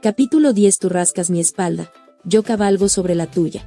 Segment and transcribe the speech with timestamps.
[0.00, 1.90] Capítulo 10 Tú rascas mi espalda,
[2.22, 3.66] yo cabalgo sobre la tuya.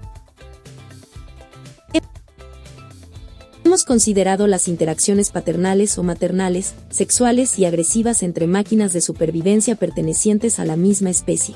[3.65, 10.59] Hemos considerado las interacciones paternales o maternales, sexuales y agresivas entre máquinas de supervivencia pertenecientes
[10.59, 11.55] a la misma especie.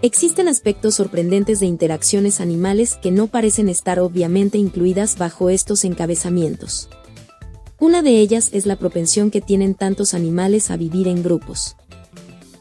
[0.00, 6.88] Existen aspectos sorprendentes de interacciones animales que no parecen estar obviamente incluidas bajo estos encabezamientos.
[7.80, 11.74] Una de ellas es la propensión que tienen tantos animales a vivir en grupos.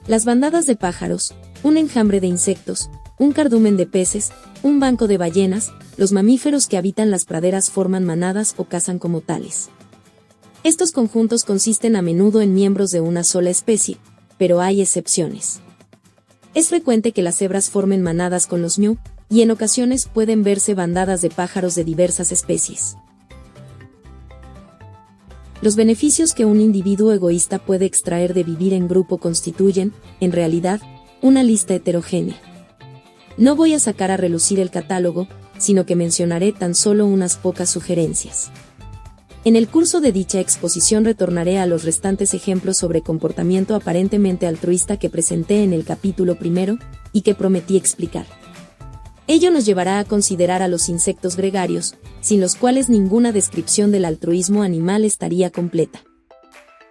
[0.07, 4.31] Las bandadas de pájaros, un enjambre de insectos, un cardumen de peces,
[4.63, 9.21] un banco de ballenas, los mamíferos que habitan las praderas forman manadas o cazan como
[9.21, 9.69] tales.
[10.63, 13.97] Estos conjuntos consisten a menudo en miembros de una sola especie,
[14.39, 15.59] pero hay excepciones.
[16.55, 18.97] Es frecuente que las cebras formen manadas con los miu,
[19.29, 22.97] y en ocasiones pueden verse bandadas de pájaros de diversas especies.
[25.61, 30.81] Los beneficios que un individuo egoísta puede extraer de vivir en grupo constituyen, en realidad,
[31.21, 32.35] una lista heterogénea.
[33.37, 35.27] No voy a sacar a relucir el catálogo,
[35.59, 38.49] sino que mencionaré tan solo unas pocas sugerencias.
[39.45, 44.97] En el curso de dicha exposición retornaré a los restantes ejemplos sobre comportamiento aparentemente altruista
[44.97, 46.79] que presenté en el capítulo primero,
[47.13, 48.25] y que prometí explicar.
[49.27, 54.05] Ello nos llevará a considerar a los insectos gregarios, sin los cuales ninguna descripción del
[54.05, 56.03] altruismo animal estaría completa.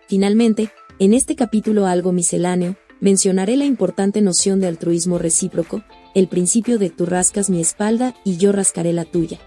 [0.09, 5.83] Finalmente, en este capítulo algo misceláneo, mencionaré la importante noción de altruismo recíproco,
[6.14, 9.39] el principio de tú rascas mi espalda y yo rascaré la tuya.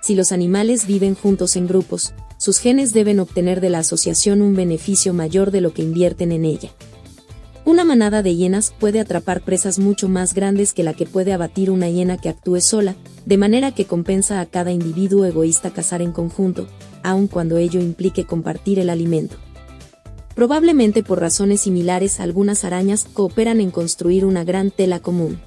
[0.00, 4.54] Si los animales viven juntos en grupos, sus genes deben obtener de la asociación un
[4.54, 6.70] beneficio mayor de lo que invierten en ella.
[7.66, 11.72] Una manada de hienas puede atrapar presas mucho más grandes que la que puede abatir
[11.72, 16.12] una hiena que actúe sola, de manera que compensa a cada individuo egoísta cazar en
[16.12, 16.68] conjunto,
[17.02, 19.34] aun cuando ello implique compartir el alimento.
[20.36, 25.40] Probablemente por razones similares algunas arañas cooperan en construir una gran tela común.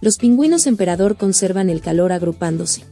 [0.00, 2.82] Los pingüinos emperador conservan el calor agrupándose.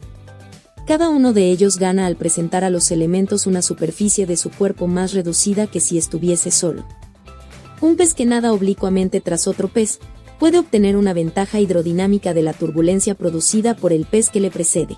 [0.86, 4.86] Cada uno de ellos gana al presentar a los elementos una superficie de su cuerpo
[4.86, 6.86] más reducida que si estuviese solo.
[7.80, 10.00] Un pez que nada oblicuamente tras otro pez,
[10.38, 14.96] puede obtener una ventaja hidrodinámica de la turbulencia producida por el pez que le precede.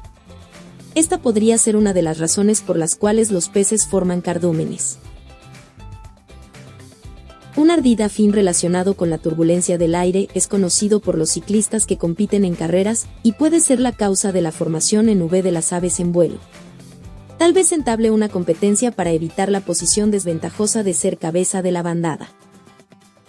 [0.94, 4.98] Esta podría ser una de las razones por las cuales los peces forman cardúmenes.
[7.56, 11.98] Un ardida fin relacionado con la turbulencia del aire es conocido por los ciclistas que
[11.98, 15.72] compiten en carreras y puede ser la causa de la formación en V de las
[15.72, 16.38] aves en vuelo.
[17.38, 21.82] Tal vez entable una competencia para evitar la posición desventajosa de ser cabeza de la
[21.82, 22.30] bandada.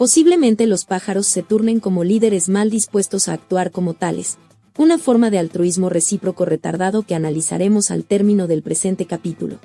[0.02, 4.40] Posiblemente los pájaros se turnen como líderes mal dispuestos a actuar como tales,
[4.76, 9.60] una forma de altruismo recíproco retardado que analizaremos al término del presente capítulo.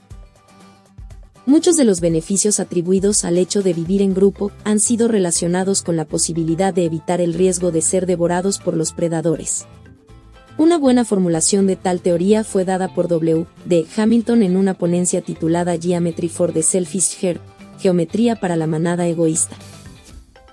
[1.47, 5.97] Muchos de los beneficios atribuidos al hecho de vivir en grupo han sido relacionados con
[5.97, 9.65] la posibilidad de evitar el riesgo de ser devorados por los predadores.
[10.59, 13.47] Una buena formulación de tal teoría fue dada por W.
[13.65, 17.41] de Hamilton en una ponencia titulada Geometry for the Selfish Herd,
[17.81, 19.57] Geometría para la manada egoísta.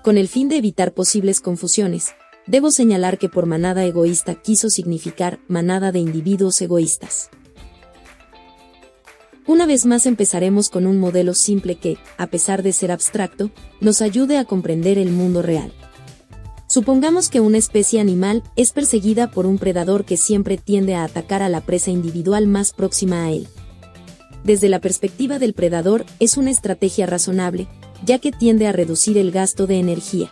[0.04, 2.08] Con el fin de evitar posibles confusiones,
[2.46, 7.30] debo señalar que por manada egoísta quiso significar manada de individuos egoístas.
[9.48, 13.50] Una vez más empezaremos con un modelo simple que, a pesar de ser abstracto,
[13.80, 15.72] nos ayude a comprender el mundo real.
[16.68, 21.42] Supongamos que una especie animal es perseguida por un predador que siempre tiende a atacar
[21.42, 23.48] a la presa individual más próxima a él.
[24.44, 27.70] Desde la perspectiva del predador, es una estrategia razonable,
[28.06, 30.30] ya que tiende a reducir el gasto de energía.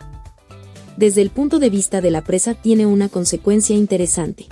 [0.97, 4.47] Desde el punto de vista de la presa tiene una consecuencia interesante.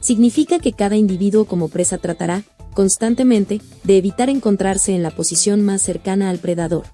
[0.00, 5.82] Significa que cada individuo como presa tratará, constantemente, de evitar encontrarse en la posición más
[5.82, 6.84] cercana al predador.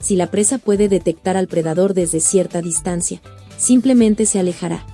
[0.00, 3.20] Si la presa puede detectar al predador desde cierta distancia,
[3.58, 4.86] simplemente se alejará.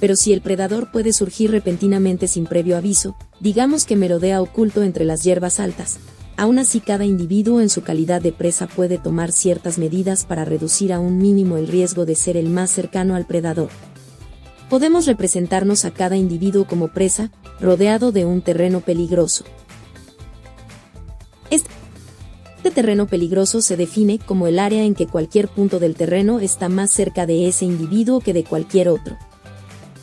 [0.00, 5.04] Pero si el predador puede surgir repentinamente sin previo aviso, digamos que merodea oculto entre
[5.04, 5.98] las hierbas altas,
[6.38, 10.92] Aún así cada individuo en su calidad de presa puede tomar ciertas medidas para reducir
[10.92, 13.70] a un mínimo el riesgo de ser el más cercano al predador.
[14.68, 19.44] Podemos representarnos a cada individuo como presa, rodeado de un terreno peligroso.
[21.50, 26.68] Este terreno peligroso se define como el área en que cualquier punto del terreno está
[26.68, 29.16] más cerca de ese individuo que de cualquier otro.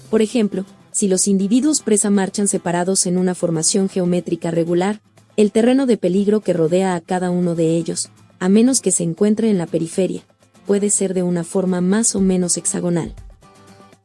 [0.09, 5.01] Por ejemplo, si los individuos presa marchan separados en una formación geométrica regular,
[5.35, 8.09] el terreno de peligro que rodea a cada uno de ellos,
[8.39, 10.21] a menos que se encuentre en la periferia,
[10.67, 13.13] puede ser de una forma más o menos hexagonal.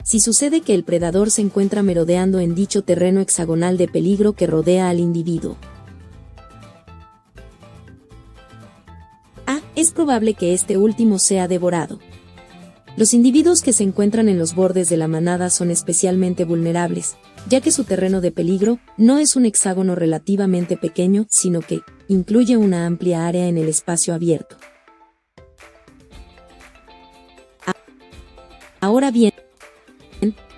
[0.05, 4.47] Si sucede que el predador se encuentra merodeando en dicho terreno hexagonal de peligro que
[4.47, 5.57] rodea al individuo,
[9.47, 11.99] A es probable que este último sea devorado.
[12.97, 17.17] Los individuos que se encuentran en los bordes de la manada son especialmente vulnerables,
[17.49, 22.57] ya que su terreno de peligro no es un hexágono relativamente pequeño, sino que incluye
[22.57, 24.57] una amplia área en el espacio abierto.
[28.81, 29.33] Ahora bien,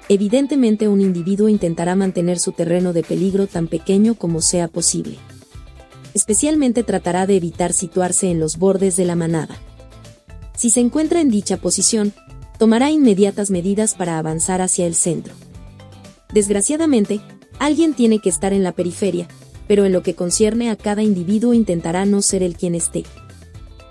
[0.08, 5.16] evidentemente un individuo intentará mantener su terreno de peligro tan pequeño como sea posible.
[6.12, 9.56] Especialmente tratará de evitar situarse en los bordes de la manada.
[10.56, 12.12] Si se encuentra en dicha posición,
[12.58, 15.32] tomará inmediatas medidas para avanzar hacia el centro.
[16.32, 17.20] Desgraciadamente,
[17.58, 19.28] alguien tiene que estar en la periferia,
[19.66, 23.04] pero en lo que concierne a cada individuo intentará no ser el quien esté.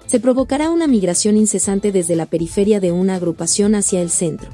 [0.08, 4.50] Se provocará una migración incesante desde la periferia de una agrupación hacia el centro.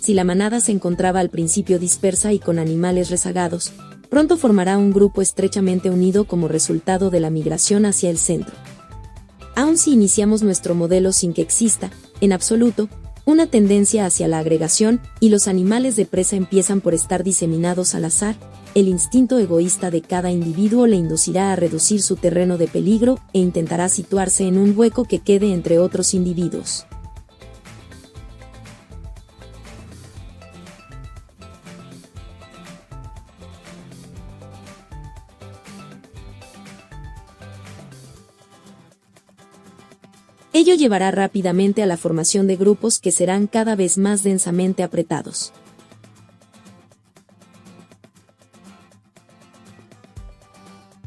[0.00, 3.72] Si la manada se encontraba al principio dispersa y con animales rezagados,
[4.08, 8.54] pronto formará un grupo estrechamente unido como resultado de la migración hacia el centro.
[9.54, 11.90] Aun si iniciamos nuestro modelo sin que exista,
[12.20, 12.88] en absoluto,
[13.24, 18.04] una tendencia hacia la agregación y los animales de presa empiezan por estar diseminados al
[18.04, 18.36] azar,
[18.74, 23.38] el instinto egoísta de cada individuo le inducirá a reducir su terreno de peligro e
[23.38, 26.86] intentará situarse en un hueco que quede entre otros individuos.
[40.54, 45.52] Ello llevará rápidamente a la formación de grupos que serán cada vez más densamente apretados.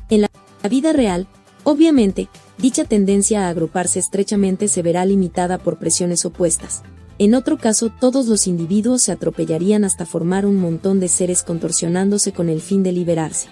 [0.09, 0.29] En la
[0.67, 1.27] vida real,
[1.63, 2.27] obviamente,
[2.57, 6.81] dicha tendencia a agruparse estrechamente se verá limitada por presiones opuestas.
[7.17, 12.33] En otro caso, todos los individuos se atropellarían hasta formar un montón de seres contorsionándose
[12.33, 13.47] con el fin de liberarse.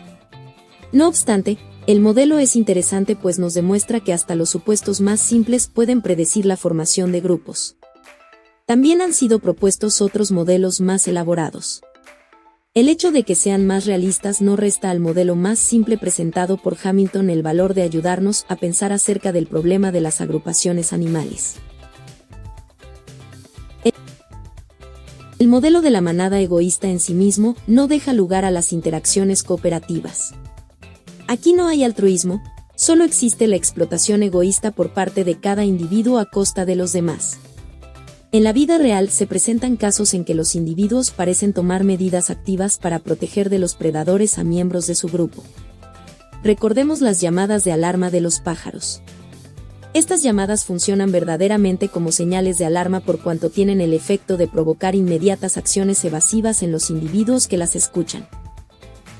[0.91, 5.67] No obstante, el modelo es interesante pues nos demuestra que hasta los supuestos más simples
[5.67, 7.75] pueden predecir la formación de grupos.
[8.65, 11.81] También han sido propuestos otros modelos más elaborados.
[12.73, 16.77] El hecho de que sean más realistas no resta al modelo más simple presentado por
[16.81, 21.57] Hamilton el valor de ayudarnos a pensar acerca del problema de las agrupaciones animales.
[25.37, 29.43] El modelo de la manada egoísta en sí mismo no deja lugar a las interacciones
[29.43, 30.33] cooperativas.
[31.27, 32.41] Aquí no hay altruismo,
[32.75, 37.39] solo existe la explotación egoísta por parte de cada individuo a costa de los demás.
[38.33, 42.77] En la vida real se presentan casos en que los individuos parecen tomar medidas activas
[42.77, 45.43] para proteger de los predadores a miembros de su grupo.
[46.43, 49.01] Recordemos las llamadas de alarma de los pájaros.
[49.93, 54.95] Estas llamadas funcionan verdaderamente como señales de alarma por cuanto tienen el efecto de provocar
[54.95, 58.27] inmediatas acciones evasivas en los individuos que las escuchan.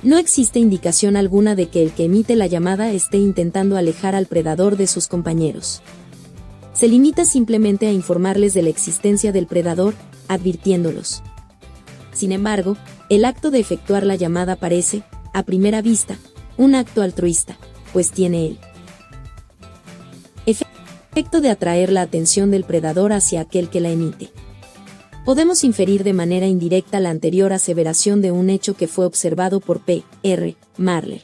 [0.03, 4.25] No existe indicación alguna de que el que emite la llamada esté intentando alejar al
[4.25, 5.81] predador de sus compañeros.
[6.73, 9.93] Se limita simplemente a informarles de la existencia del predador,
[10.27, 11.23] advirtiéndolos.
[12.11, 12.75] Sin embargo,
[13.09, 15.03] el acto de efectuar la llamada parece,
[15.33, 16.17] a primera vista,
[16.57, 17.57] un acto altruista,
[17.93, 18.57] pues tiene
[20.45, 20.57] el
[21.13, 24.31] efecto de atraer la atención del predador hacia aquel que la emite
[25.25, 29.79] podemos inferir de manera indirecta la anterior aseveración de un hecho que fue observado por
[29.79, 30.03] P.
[30.21, 30.55] R.
[30.77, 31.23] Marler.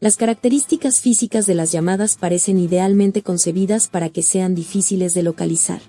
[0.00, 5.80] Las características físicas de las llamadas parecen idealmente concebidas para que sean difíciles de localizar.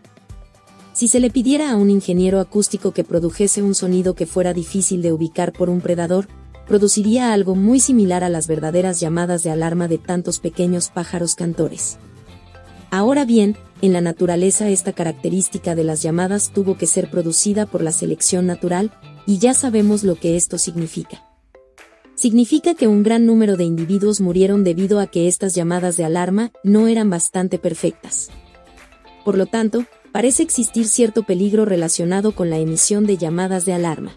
[0.94, 5.02] Si se le pidiera a un ingeniero acústico que produjese un sonido que fuera difícil
[5.02, 6.28] de ubicar por un predador,
[6.68, 11.98] produciría algo muy similar a las verdaderas llamadas de alarma de tantos pequeños pájaros cantores.
[12.92, 17.82] Ahora bien, en la naturaleza esta característica de las llamadas tuvo que ser producida por
[17.82, 18.92] la selección natural,
[19.26, 21.24] y ya sabemos lo que esto significa.
[22.16, 26.52] Significa que un gran número de individuos murieron debido a que estas llamadas de alarma
[26.64, 28.30] no eran bastante perfectas.
[29.26, 34.16] Por lo tanto, parece existir cierto peligro relacionado con la emisión de llamadas de alarma.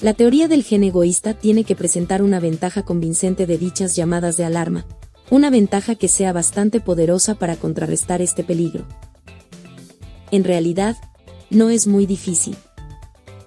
[0.00, 4.44] La teoría del gen egoísta tiene que presentar una ventaja convincente de dichas llamadas de
[4.44, 4.84] alarma,
[5.30, 8.84] una ventaja que sea bastante poderosa para contrarrestar este peligro.
[10.30, 10.96] En realidad,
[11.50, 12.56] no es muy difícil.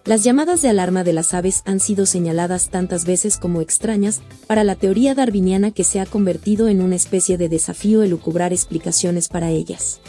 [0.04, 4.64] Las llamadas de alarma de las aves han sido señaladas tantas veces como extrañas para
[4.64, 9.52] la teoría darwiniana que se ha convertido en una especie de desafío elucubrar explicaciones para
[9.52, 10.00] ellas.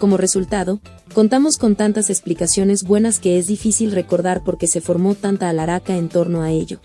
[0.00, 0.80] Como resultado,
[1.14, 5.96] contamos con tantas explicaciones buenas que es difícil recordar por qué se formó tanta alaraca
[5.96, 6.80] en torno a ello.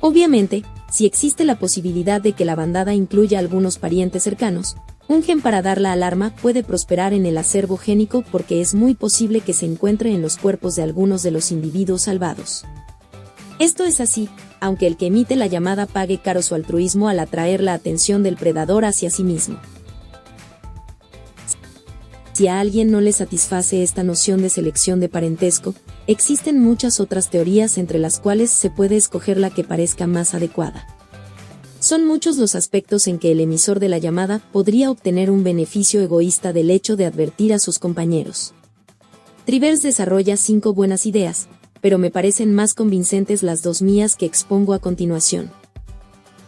[0.00, 0.62] Obviamente,
[0.94, 4.76] si existe la posibilidad de que la bandada incluya algunos parientes cercanos,
[5.08, 8.94] un gen para dar la alarma puede prosperar en el acervo génico porque es muy
[8.94, 12.64] posible que se encuentre en los cuerpos de algunos de los individuos salvados.
[13.58, 14.28] Esto es así,
[14.60, 18.36] aunque el que emite la llamada pague caro su altruismo al atraer la atención del
[18.36, 19.58] predador hacia sí mismo.
[22.34, 25.74] Si a alguien no le satisface esta noción de selección de parentesco,
[26.06, 30.86] existen muchas otras teorías entre las cuales se puede escoger la que parezca más adecuada.
[31.80, 36.00] Son muchos los aspectos en que el emisor de la llamada podría obtener un beneficio
[36.00, 38.54] egoísta del hecho de advertir a sus compañeros.
[39.44, 41.46] Trivers desarrolla cinco buenas ideas,
[41.82, 45.50] pero me parecen más convincentes las dos mías que expongo a continuación.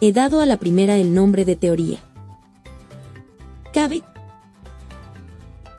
[0.01, 1.99] He dado a la primera el nombre de teoría.
[3.75, 4.03] Cabe.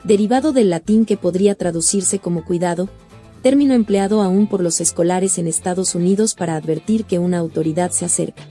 [0.04, 2.88] Derivado del latín que podría traducirse como cuidado,
[3.48, 8.04] término empleado aún por los escolares en Estados Unidos para advertir que una autoridad se
[8.04, 8.42] acerca.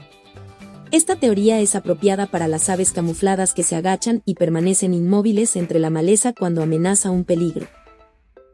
[0.89, 5.77] Esta teoría es apropiada para las aves camufladas que se agachan y permanecen inmóviles entre
[5.77, 7.67] la maleza cuando amenaza un peligro.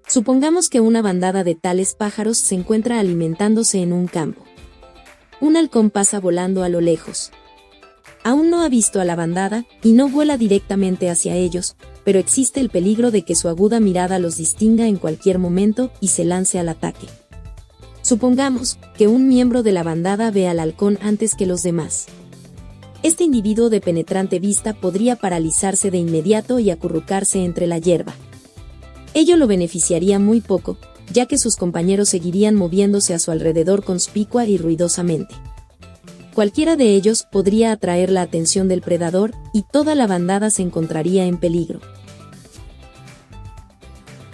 [0.05, 4.43] Supongamos que una bandada de tales pájaros se encuentra alimentándose en un campo.
[5.39, 7.31] Un halcón pasa volando a lo lejos.
[8.25, 12.59] Aún no ha visto a la bandada y no vuela directamente hacia ellos, pero existe
[12.59, 16.59] el peligro de que su aguda mirada los distinga en cualquier momento y se lance
[16.59, 17.07] al ataque.
[18.01, 22.07] Supongamos que un miembro de la bandada ve al halcón antes que los demás.
[23.01, 28.13] Este individuo de penetrante vista podría paralizarse de inmediato y acurrucarse entre la hierba.
[29.13, 30.77] Ello lo beneficiaría muy poco,
[31.11, 35.35] ya que sus compañeros seguirían moviéndose a su alrededor conspicua y ruidosamente.
[36.33, 41.25] Cualquiera de ellos podría atraer la atención del predador y toda la bandada se encontraría
[41.25, 41.79] en peligro.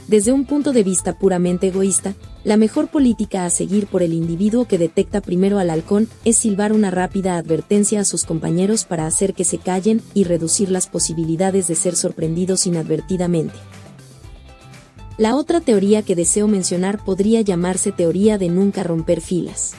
[0.07, 2.15] Desde un punto de vista puramente egoísta,
[2.45, 6.71] la mejor política a seguir por el individuo que detecta primero al halcón es silbar
[6.71, 11.67] una rápida advertencia a sus compañeros para hacer que se callen y reducir las posibilidades
[11.67, 13.55] de ser sorprendidos inadvertidamente.
[15.17, 19.73] La otra teoría que deseo mencionar podría llamarse teoría de nunca romper filas.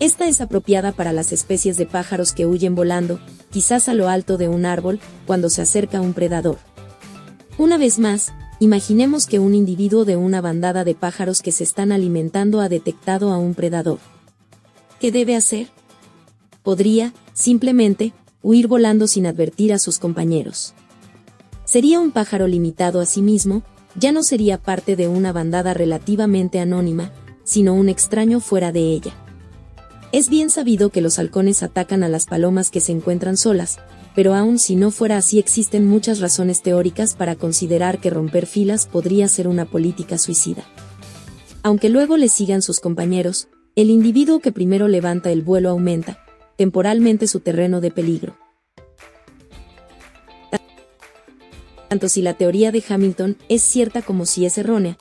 [0.00, 3.18] Esta es apropiada para las especies de pájaros que huyen volando,
[3.50, 6.58] quizás a lo alto de un árbol, cuando se acerca un predador.
[7.58, 11.90] Una vez más, imaginemos que un individuo de una bandada de pájaros que se están
[11.90, 13.98] alimentando ha detectado a un predador.
[15.00, 15.66] ¿Qué debe hacer?
[16.62, 20.74] Podría, simplemente, huir volando sin advertir a sus compañeros.
[21.64, 23.64] Sería un pájaro limitado a sí mismo,
[23.96, 27.10] ya no sería parte de una bandada relativamente anónima,
[27.42, 29.12] sino un extraño fuera de ella.
[30.10, 33.78] Es bien sabido que los halcones atacan a las palomas que se encuentran solas,
[34.14, 38.86] pero aun si no fuera así existen muchas razones teóricas para considerar que romper filas
[38.86, 40.64] podría ser una política suicida.
[41.62, 46.24] Aunque luego le sigan sus compañeros, el individuo que primero levanta el vuelo aumenta,
[46.56, 48.36] temporalmente su terreno de peligro.
[51.88, 54.98] tanto si la teoría de Hamilton es cierta como si es errónea,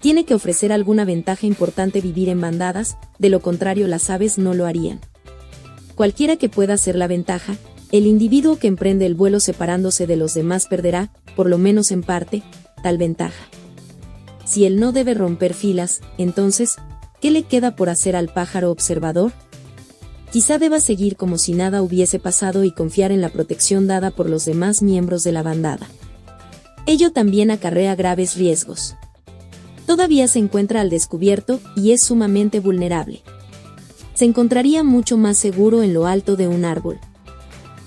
[0.00, 4.54] tiene que ofrecer alguna ventaja importante vivir en bandadas, de lo contrario las aves no
[4.54, 5.00] lo harían.
[5.94, 7.56] Cualquiera que pueda ser la ventaja,
[7.90, 12.02] el individuo que emprende el vuelo separándose de los demás perderá, por lo menos en
[12.02, 12.42] parte,
[12.82, 13.48] tal ventaja.
[14.44, 16.76] Si él no debe romper filas, entonces,
[17.20, 19.32] ¿qué le queda por hacer al pájaro observador?
[20.30, 24.28] Quizá deba seguir como si nada hubiese pasado y confiar en la protección dada por
[24.28, 25.88] los demás miembros de la bandada.
[26.86, 28.94] Ello también acarrea graves riesgos.
[29.88, 33.22] Todavía se encuentra al descubierto y es sumamente vulnerable.
[34.12, 37.00] Se encontraría mucho más seguro en lo alto de un árbol.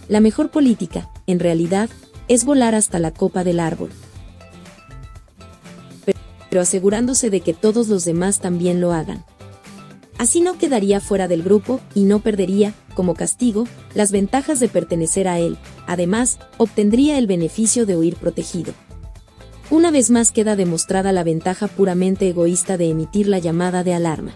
[0.08, 1.92] La mejor política, en realidad,
[2.28, 3.92] es volar hasta la copa del árbol.
[6.50, 9.24] Pero asegurándose de que todos los demás también lo hagan.
[10.18, 15.28] Así no quedaría fuera del grupo y no perdería, como castigo, las ventajas de pertenecer
[15.28, 15.56] a él.
[15.86, 18.74] Además, obtendría el beneficio de huir protegido.
[19.72, 24.34] Una vez más queda demostrada la ventaja puramente egoísta de emitir la llamada de alarma.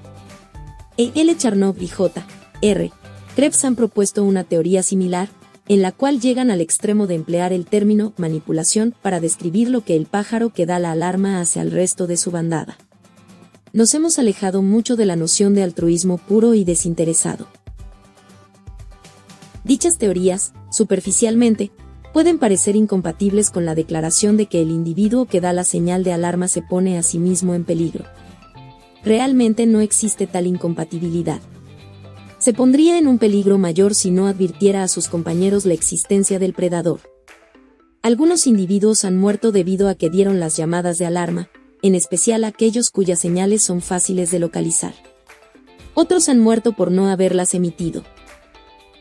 [0.96, 1.12] E.
[1.14, 1.36] L.
[1.36, 2.26] Charnov y J.
[2.62, 2.92] R.
[3.36, 5.28] Krebs han propuesto una teoría similar,
[5.68, 9.98] en la cual llegan al extremo de emplear el término manipulación para describir lo que
[9.98, 12.78] el pájaro que da la alarma hace al resto de su bandada.
[13.74, 17.48] Nos hemos alejado mucho de la noción de altruismo puro y desinteresado.
[19.66, 21.72] Dichas teorías, superficialmente,
[22.16, 26.14] pueden parecer incompatibles con la declaración de que el individuo que da la señal de
[26.14, 28.06] alarma se pone a sí mismo en peligro.
[29.04, 31.42] Realmente no existe tal incompatibilidad.
[32.38, 36.54] Se pondría en un peligro mayor si no advirtiera a sus compañeros la existencia del
[36.54, 37.02] predador.
[38.02, 41.50] Algunos individuos han muerto debido a que dieron las llamadas de alarma,
[41.82, 44.94] en especial aquellos cuyas señales son fáciles de localizar.
[45.96, 48.06] Otros han muerto por no haberlas emitido.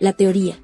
[0.01, 0.59] La teoría,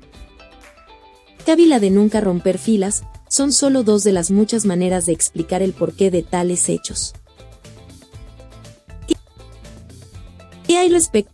[1.44, 5.72] Cávila de nunca romper filas, son solo dos de las muchas maneras de explicar el
[5.72, 7.14] porqué de tales hechos.
[10.66, 11.32] ¿Qué hay respecto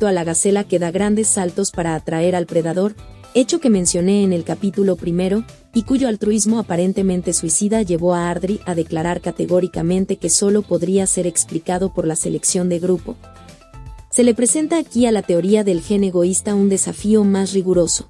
[0.00, 2.94] a la gacela que da grandes saltos para atraer al predador,
[3.34, 8.60] hecho que mencioné en el capítulo primero, y cuyo altruismo aparentemente suicida llevó a Ardri
[8.66, 13.16] a declarar categóricamente que solo podría ser explicado por la selección de grupo.
[14.14, 18.08] Se le presenta aquí a la teoría del gen egoísta un desafío más riguroso.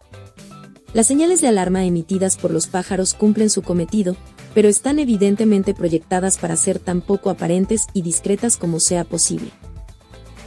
[0.92, 4.16] Las señales de alarma emitidas por los pájaros cumplen su cometido,
[4.54, 9.50] pero están evidentemente proyectadas para ser tan poco aparentes y discretas como sea posible.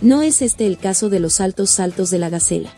[0.01, 2.71] No es este el caso de los altos saltos de la gacela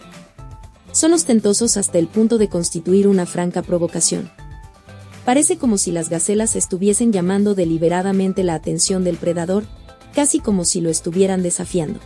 [0.92, 4.32] son ostentosos hasta el punto de constituir una franca provocación.
[5.26, 9.66] Parece como si las gacelas estuviesen llamando deliberadamente la atención del predador,
[10.14, 12.00] casi como si lo estuvieran desafiando.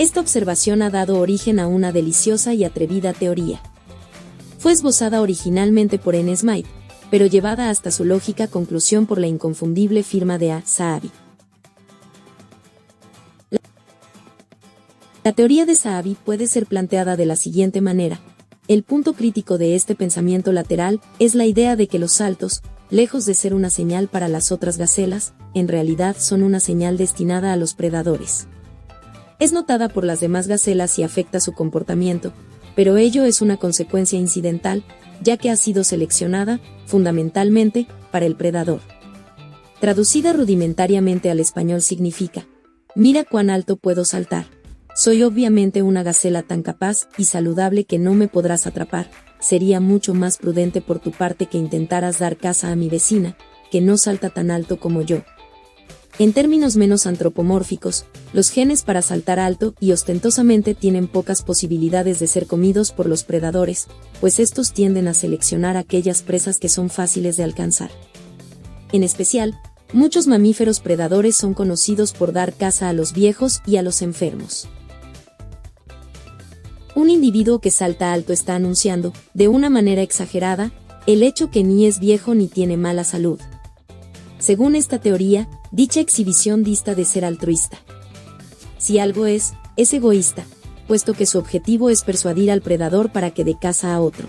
[0.00, 3.60] Esta observación ha dado origen a una deliciosa y atrevida teoría.
[4.58, 6.34] Fue esbozada originalmente por N.
[6.34, 6.70] Smythe,
[7.10, 10.62] pero llevada hasta su lógica conclusión por la inconfundible firma de A.
[10.64, 11.10] Saabi.
[15.22, 18.20] La teoría de Saabi puede ser planteada de la siguiente manera.
[18.68, 23.26] El punto crítico de este pensamiento lateral es la idea de que los saltos, lejos
[23.26, 27.56] de ser una señal para las otras gacelas, en realidad son una señal destinada a
[27.56, 28.46] los predadores.
[29.40, 32.34] Es notada por las demás gacelas y afecta su comportamiento,
[32.76, 34.84] pero ello es una consecuencia incidental,
[35.22, 38.80] ya que ha sido seleccionada, fundamentalmente, para el predador.
[39.80, 42.46] Traducida rudimentariamente al español significa,
[42.94, 44.44] mira cuán alto puedo saltar.
[44.94, 50.12] Soy obviamente una gacela tan capaz y saludable que no me podrás atrapar, sería mucho
[50.12, 53.38] más prudente por tu parte que intentaras dar caza a mi vecina,
[53.70, 55.22] que no salta tan alto como yo.
[56.20, 62.26] En términos menos antropomórficos, los genes para saltar alto y ostentosamente tienen pocas posibilidades de
[62.26, 63.86] ser comidos por los predadores,
[64.20, 67.90] pues estos tienden a seleccionar aquellas presas que son fáciles de alcanzar.
[68.92, 69.58] En especial,
[69.94, 74.68] muchos mamíferos predadores son conocidos por dar caza a los viejos y a los enfermos.
[76.94, 80.70] Un individuo que salta alto está anunciando, de una manera exagerada,
[81.06, 83.40] el hecho que ni es viejo ni tiene mala salud.
[84.38, 87.78] Según esta teoría, dicha exhibición dista de ser altruista.
[88.78, 90.44] Si algo es, es egoísta,
[90.88, 94.28] puesto que su objetivo es persuadir al predador para que dé caza a otro.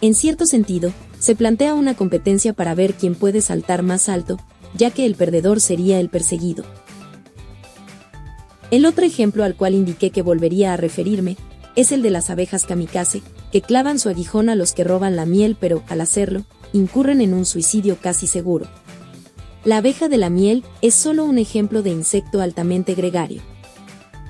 [0.00, 4.38] En cierto sentido, se plantea una competencia para ver quién puede saltar más alto,
[4.74, 6.64] ya que el perdedor sería el perseguido.
[8.70, 11.36] El otro ejemplo al cual indiqué que volvería a referirme
[11.76, 15.26] es el de las abejas kamikaze, que clavan su aguijón a los que roban la
[15.26, 18.66] miel pero, al hacerlo, incurren en un suicidio casi seguro.
[19.64, 23.40] La abeja de la miel es solo un ejemplo de insecto altamente gregario.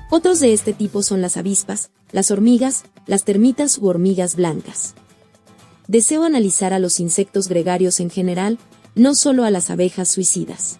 [0.09, 4.95] Otros de este tipo son las avispas, las hormigas, las termitas u hormigas blancas.
[5.89, 8.59] Deseo analizar a los insectos gregarios en general,
[8.95, 10.79] no solo a las abejas suicidas.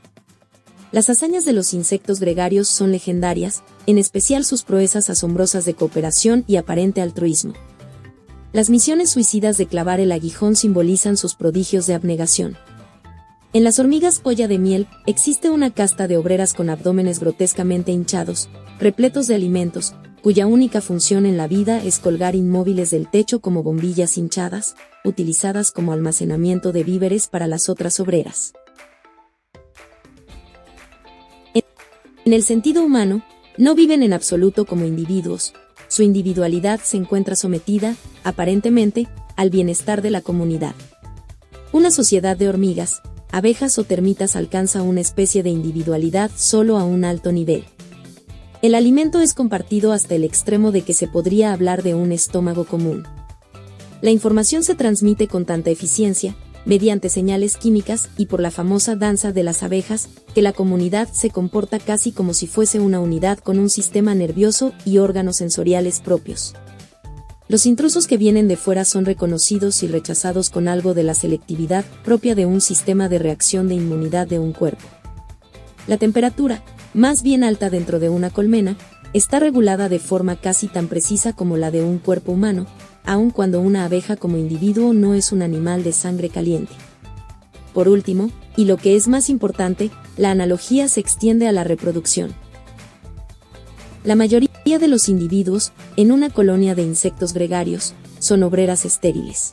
[0.94, 6.46] Las hazañas de los insectos gregarios son legendarias, en especial sus proezas asombrosas de cooperación
[6.48, 7.54] y aparente altruismo.
[8.54, 12.56] Las misiones suicidas de clavar el aguijón simbolizan sus prodigios de abnegación.
[13.54, 18.50] En las hormigas polla de miel existe una casta de obreras con abdómenes grotescamente hinchados,
[18.80, 23.64] repletos de alimentos, cuya única función en la vida es colgar inmóviles del techo como
[23.64, 28.54] bombillas hinchadas, utilizadas como almacenamiento de víveres para las otras obreras.
[32.26, 33.24] En el sentido humano,
[33.58, 35.54] no viven en absoluto como individuos,
[35.88, 40.74] su individualidad se encuentra sometida, aparentemente, al bienestar de la comunidad.
[41.72, 47.06] Una sociedad de hormigas, abejas o termitas alcanza una especie de individualidad solo a un
[47.06, 47.66] alto nivel.
[48.62, 52.66] El alimento es compartido hasta el extremo de que se podría hablar de un estómago
[52.66, 53.04] común.
[54.02, 56.36] La información se transmite con tanta eficiencia,
[56.66, 61.30] mediante señales químicas y por la famosa danza de las abejas, que la comunidad se
[61.30, 66.56] comporta casi como si fuese una unidad con un sistema nervioso y órganos sensoriales propios.
[67.48, 71.86] Los intrusos que vienen de fuera son reconocidos y rechazados con algo de la selectividad
[72.04, 74.86] propia de un sistema de reacción de inmunidad de un cuerpo.
[75.86, 76.64] La temperatura,
[76.96, 78.76] más bien alta dentro de una colmena,
[79.14, 82.66] está regulada de forma casi tan precisa como la de un cuerpo humano,
[83.06, 86.74] aun cuando una abeja como individuo no es un animal de sangre caliente.
[87.76, 92.34] Por último, y lo que es más importante, la analogía se extiende a la reproducción.
[94.06, 99.52] La mayoría de los individuos, en una colonia de insectos gregarios, son obreras estériles.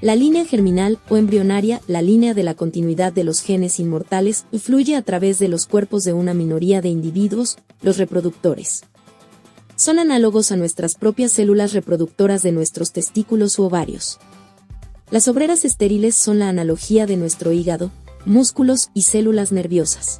[0.00, 4.96] La línea germinal o embrionaria, la línea de la continuidad de los genes inmortales, fluye
[4.96, 8.84] a través de los cuerpos de una minoría de individuos, los reproductores
[9.78, 14.18] son análogos a nuestras propias células reproductoras de nuestros testículos u ovarios.
[15.12, 17.92] Las obreras estériles son la analogía de nuestro hígado,
[18.26, 20.18] músculos y células nerviosas.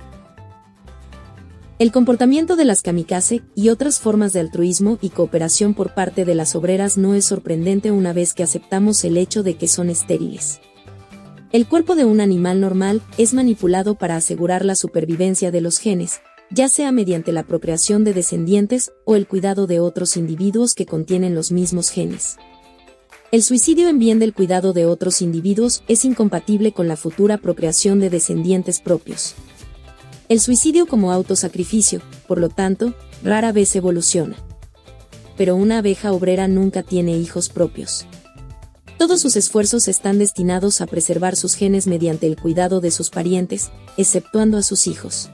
[1.79, 6.35] El comportamiento de las kamikaze y otras formas de altruismo y cooperación por parte de
[6.35, 10.61] las obreras no es sorprendente una vez que aceptamos el hecho de que son estériles.
[11.53, 16.21] El cuerpo de un animal normal es manipulado para asegurar la supervivencia de los genes,
[16.51, 21.37] ya sea mediante la procreación de descendientes o el cuidado de otros individuos que contienen
[21.37, 22.39] los mismos genes.
[23.31, 28.01] El suicidio en bien del cuidado de otros individuos es incompatible con la futura procreación
[28.01, 29.37] de descendientes propios.
[30.29, 34.37] El suicidio como autosacrificio, por lo tanto, rara vez evoluciona.
[35.39, 38.07] Pero una abeja obrera nunca tiene hijos propios.
[38.99, 43.71] Todos sus esfuerzos están destinados a preservar sus genes mediante el cuidado de sus parientes,
[43.97, 45.31] exceptuando a sus hijos.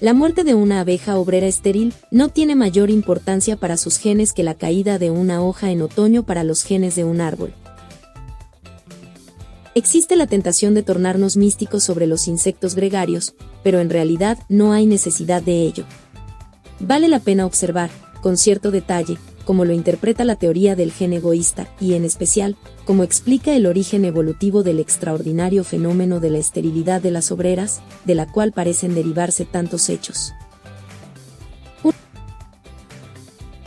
[0.00, 4.44] La muerte de una abeja obrera estéril no tiene mayor importancia para sus genes que
[4.44, 7.54] la caída de una hoja en otoño para los genes de un árbol.
[9.76, 14.86] Existe la tentación de tornarnos místicos sobre los insectos gregarios, pero en realidad no hay
[14.86, 15.84] necesidad de ello.
[16.80, 17.90] Vale la pena observar,
[18.22, 23.04] con cierto detalle, como lo interpreta la teoría del gen egoísta, y en especial, como
[23.04, 28.32] explica el origen evolutivo del extraordinario fenómeno de la esterilidad de las obreras, de la
[28.32, 30.32] cual parecen derivarse tantos hechos.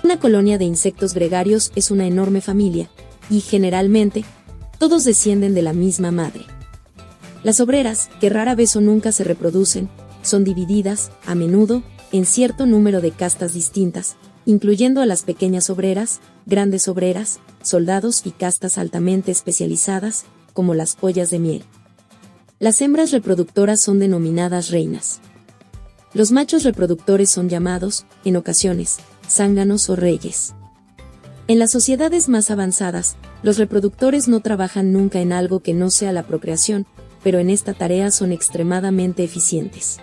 [0.03, 2.89] Una colonia de insectos gregarios es una enorme familia,
[3.29, 4.25] y generalmente,
[4.79, 6.45] todos descienden de la misma madre.
[7.43, 9.89] Las obreras, que rara vez o nunca se reproducen,
[10.23, 14.15] son divididas, a menudo, en cierto número de castas distintas,
[14.45, 21.29] incluyendo a las pequeñas obreras, grandes obreras, soldados y castas altamente especializadas, como las pollas
[21.29, 21.63] de miel.
[22.57, 25.21] Las hembras reproductoras son denominadas reinas.
[26.13, 28.97] Los machos reproductores son llamados, en ocasiones,
[29.29, 30.55] zánganos o reyes.
[31.47, 36.11] En las sociedades más avanzadas, los reproductores no trabajan nunca en algo que no sea
[36.11, 36.85] la procreación,
[37.23, 39.99] pero en esta tarea son extremadamente eficientes.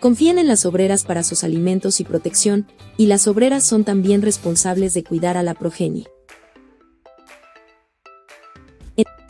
[0.00, 4.94] Confían en las obreras para sus alimentos y protección, y las obreras son también responsables
[4.94, 6.06] de cuidar a la progenie.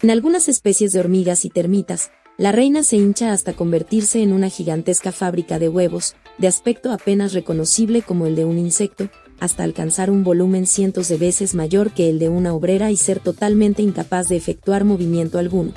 [0.03, 4.51] En algunas especies de hormigas y termitas, la reina se hincha hasta convertirse en una
[4.51, 9.09] gigantesca fábrica de huevos, de aspecto apenas reconocible como el de un insecto,
[9.41, 13.21] hasta alcanzar un volumen cientos de veces mayor que el de una obrera y ser
[13.21, 15.73] totalmente incapaz de efectuar movimiento alguno.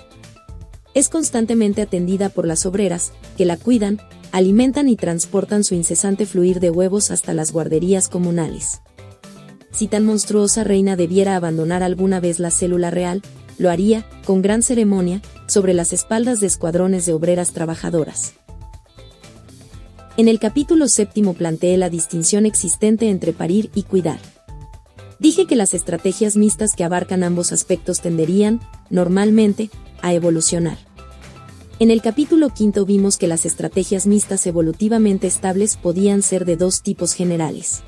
[0.93, 3.99] Es constantemente atendida por las obreras, que la cuidan,
[4.31, 8.81] alimentan y transportan su incesante fluir de huevos hasta las guarderías comunales.
[9.71, 13.21] Si tan monstruosa reina debiera abandonar alguna vez la célula real,
[13.57, 18.33] lo haría, con gran ceremonia, sobre las espaldas de escuadrones de obreras trabajadoras.
[20.19, 24.19] En el capítulo séptimo planteé la distinción existente entre parir y cuidar.
[25.17, 29.69] Dije que las estrategias mixtas que abarcan ambos aspectos tenderían, normalmente,
[30.01, 30.77] a evolucionar.
[31.79, 36.81] En el capítulo quinto vimos que las estrategias mixtas evolutivamente estables podían ser de dos
[36.81, 37.79] tipos generales.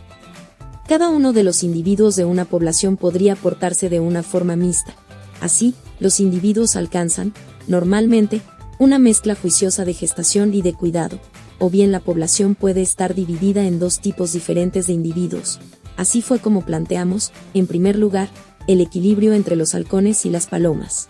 [0.88, 4.96] Cada uno de los individuos de una población podría portarse de una forma mixta.
[5.41, 7.34] Así, los individuos alcanzan,
[7.67, 8.39] normalmente,
[8.80, 11.20] una mezcla juiciosa de gestación y de cuidado,
[11.62, 15.60] o bien la población puede estar dividida en dos tipos diferentes de individuos.
[15.95, 18.30] Así fue como planteamos, en primer lugar,
[18.67, 21.08] el equilibrio entre los halcones y las palomas.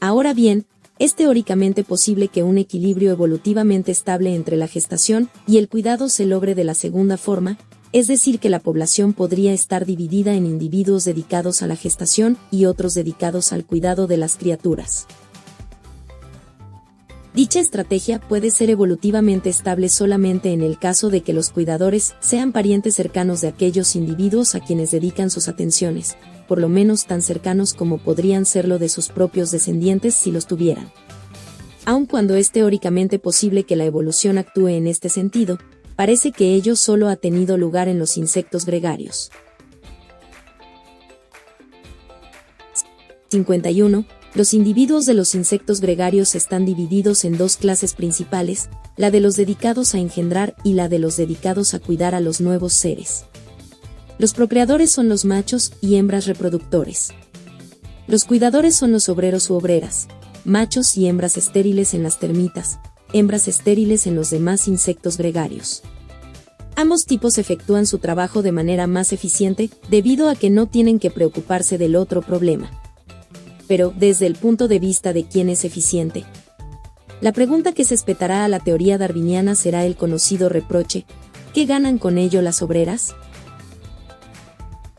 [0.00, 0.64] Ahora bien,
[0.98, 6.24] es teóricamente posible que un equilibrio evolutivamente estable entre la gestación y el cuidado se
[6.24, 7.58] logre de la segunda forma,
[7.92, 12.64] es decir, que la población podría estar dividida en individuos dedicados a la gestación y
[12.64, 15.06] otros dedicados al cuidado de las criaturas.
[17.32, 22.50] Dicha estrategia puede ser evolutivamente estable solamente en el caso de que los cuidadores sean
[22.50, 26.16] parientes cercanos de aquellos individuos a quienes dedican sus atenciones,
[26.48, 30.90] por lo menos tan cercanos como podrían serlo de sus propios descendientes si los tuvieran.
[31.84, 35.58] Aun cuando es teóricamente posible que la evolución actúe en este sentido,
[35.94, 39.30] parece que ello solo ha tenido lugar en los insectos gregarios.
[43.30, 44.04] 51.
[44.32, 49.34] Los individuos de los insectos gregarios están divididos en dos clases principales, la de los
[49.34, 53.24] dedicados a engendrar y la de los dedicados a cuidar a los nuevos seres.
[54.18, 57.08] Los procreadores son los machos y hembras reproductores.
[58.06, 60.06] Los cuidadores son los obreros u obreras,
[60.44, 62.78] machos y hembras estériles en las termitas,
[63.12, 65.82] hembras estériles en los demás insectos gregarios.
[66.76, 71.10] Ambos tipos efectúan su trabajo de manera más eficiente debido a que no tienen que
[71.10, 72.79] preocuparse del otro problema.
[73.70, 76.24] Pero, desde el punto de vista de quién es eficiente,
[77.20, 81.06] la pregunta que se espetará a la teoría darwiniana será el conocido reproche,
[81.54, 83.14] ¿qué ganan con ello las obreras?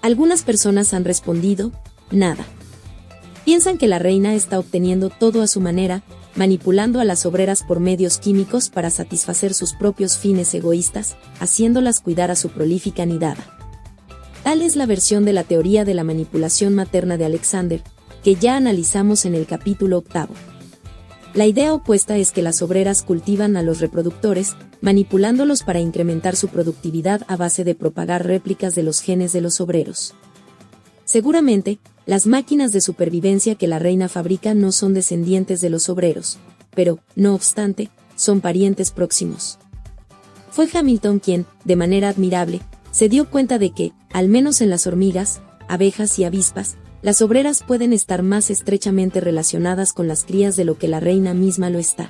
[0.02, 1.74] Algunas personas han respondido,
[2.12, 2.46] nada.
[3.44, 6.02] Piensan que la reina está obteniendo todo a su manera,
[6.36, 12.32] manipulando a las obreras por medios químicos para satisfacer sus propios fines egoístas, haciéndolas cuidar
[12.32, 13.46] a su prolífica nidada.
[14.44, 17.84] Tal es la versión de la teoría de la manipulación materna de Alexander,
[18.24, 20.34] que ya analizamos en el capítulo octavo.
[21.34, 26.50] La idea opuesta es que las obreras cultivan a los reproductores, manipulándolos para incrementar su
[26.50, 30.14] productividad a base de propagar réplicas de los genes de los obreros.
[31.06, 36.38] Seguramente, las máquinas de supervivencia que la reina fabrica no son descendientes de los obreros,
[36.76, 39.58] pero, no obstante, son parientes próximos.
[40.50, 42.60] Fue Hamilton quien, de manera admirable,
[42.92, 47.64] se dio cuenta de que, al menos en las hormigas, abejas y avispas, las obreras
[47.64, 51.80] pueden estar más estrechamente relacionadas con las crías de lo que la reina misma lo
[51.80, 52.10] está.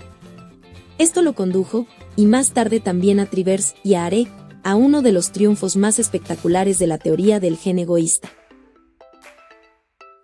[0.97, 4.27] Esto lo condujo, y más tarde también a Trivers y a Are,
[4.63, 8.29] a uno de los triunfos más espectaculares de la teoría del gen egoísta.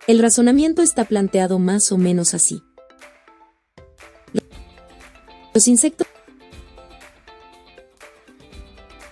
[0.06, 2.62] El razonamiento está planteado más o menos así.
[5.54, 6.06] Los insectos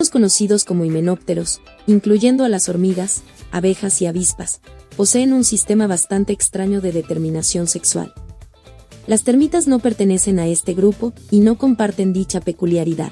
[0.09, 4.61] conocidos como himenópteros, incluyendo a las hormigas, abejas y avispas,
[4.97, 8.13] poseen un sistema bastante extraño de determinación sexual.
[9.05, 13.11] Las termitas no pertenecen a este grupo y no comparten dicha peculiaridad.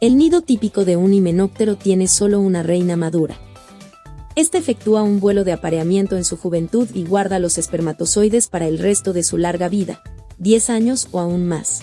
[0.00, 3.36] El nido típico de un himenóptero tiene solo una reina madura.
[4.36, 8.78] Este efectúa un vuelo de apareamiento en su juventud y guarda los espermatozoides para el
[8.78, 10.02] resto de su larga vida,
[10.38, 11.82] 10 años o aún más.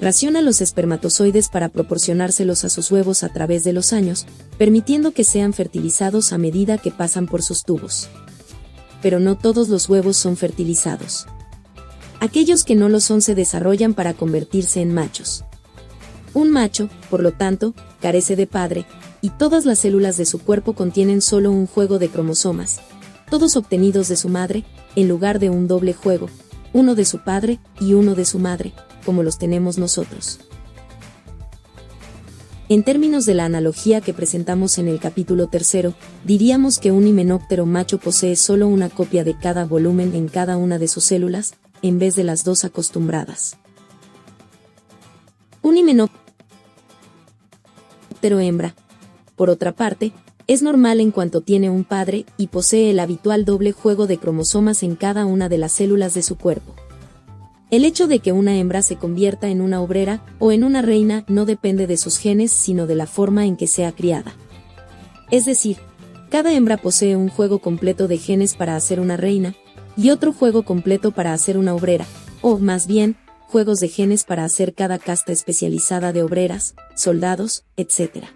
[0.00, 5.24] Raciona los espermatozoides para proporcionárselos a sus huevos a través de los años, permitiendo que
[5.24, 8.08] sean fertilizados a medida que pasan por sus tubos.
[9.02, 11.26] Pero no todos los huevos son fertilizados.
[12.20, 15.44] Aquellos que no lo son se desarrollan para convertirse en machos.
[16.32, 18.86] Un macho, por lo tanto, carece de padre,
[19.20, 22.80] y todas las células de su cuerpo contienen solo un juego de cromosomas,
[23.30, 26.28] todos obtenidos de su madre, en lugar de un doble juego,
[26.72, 28.72] uno de su padre y uno de su madre,
[29.08, 30.38] como los tenemos nosotros.
[32.68, 35.94] En términos de la analogía que presentamos en el capítulo tercero,
[36.26, 40.78] diríamos que un himenóptero macho posee solo una copia de cada volumen en cada una
[40.78, 43.56] de sus células, en vez de las dos acostumbradas.
[45.62, 46.10] Un himenóptero
[48.40, 48.74] hembra,
[49.36, 50.12] por otra parte,
[50.46, 54.82] es normal en cuanto tiene un padre y posee el habitual doble juego de cromosomas
[54.82, 56.74] en cada una de las células de su cuerpo.
[57.70, 61.24] El hecho de que una hembra se convierta en una obrera o en una reina
[61.28, 64.34] no depende de sus genes sino de la forma en que sea criada.
[65.30, 65.76] Es decir,
[66.30, 69.54] cada hembra posee un juego completo de genes para hacer una reina,
[69.98, 72.06] y otro juego completo para hacer una obrera,
[72.40, 73.16] o más bien,
[73.48, 78.28] juegos de genes para hacer cada casta especializada de obreras, soldados, etc.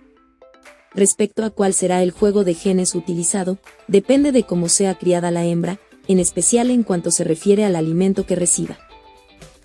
[0.92, 5.45] Respecto a cuál será el juego de genes utilizado, depende de cómo sea criada la
[5.47, 8.77] hembra, en especial en cuanto se refiere al alimento que reciba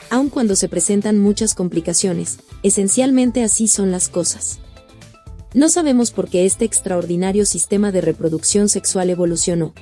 [0.10, 4.60] aun cuando se presentan muchas complicaciones, esencialmente así son las cosas.
[5.54, 9.74] No sabemos por qué este extraordinario sistema de reproducción sexual evolucionó.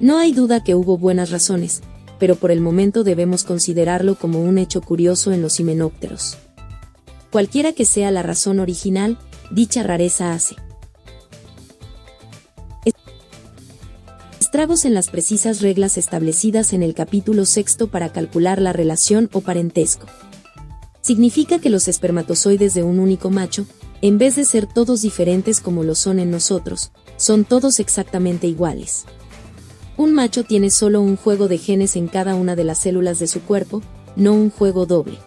[0.00, 1.82] No hay duda que hubo buenas razones,
[2.18, 6.38] pero por el momento debemos considerarlo como un hecho curioso en los himenópteros.
[7.30, 9.18] Cualquiera que sea la razón original,
[9.50, 10.56] dicha rareza hace.
[14.48, 19.42] Estragos en las precisas reglas establecidas en el capítulo sexto para calcular la relación o
[19.42, 20.06] parentesco.
[21.02, 23.66] Significa que los espermatozoides de un único macho,
[24.00, 29.04] en vez de ser todos diferentes como lo son en nosotros, son todos exactamente iguales.
[29.98, 33.26] Un macho tiene solo un juego de genes en cada una de las células de
[33.26, 33.82] su cuerpo,
[34.16, 35.18] no un juego doble.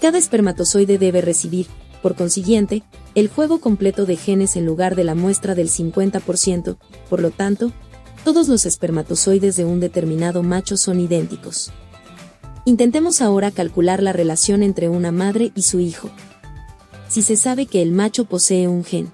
[0.00, 1.68] Cada espermatozoide debe recibir,
[2.02, 2.82] por consiguiente,
[3.14, 7.72] el juego completo de genes en lugar de la muestra del 50%, por lo tanto,
[8.24, 11.70] todos los espermatozoides de un determinado macho son idénticos.
[12.64, 16.10] Intentemos ahora calcular la relación entre una madre y su hijo.
[17.08, 19.12] Si se sabe que el macho posee un gen.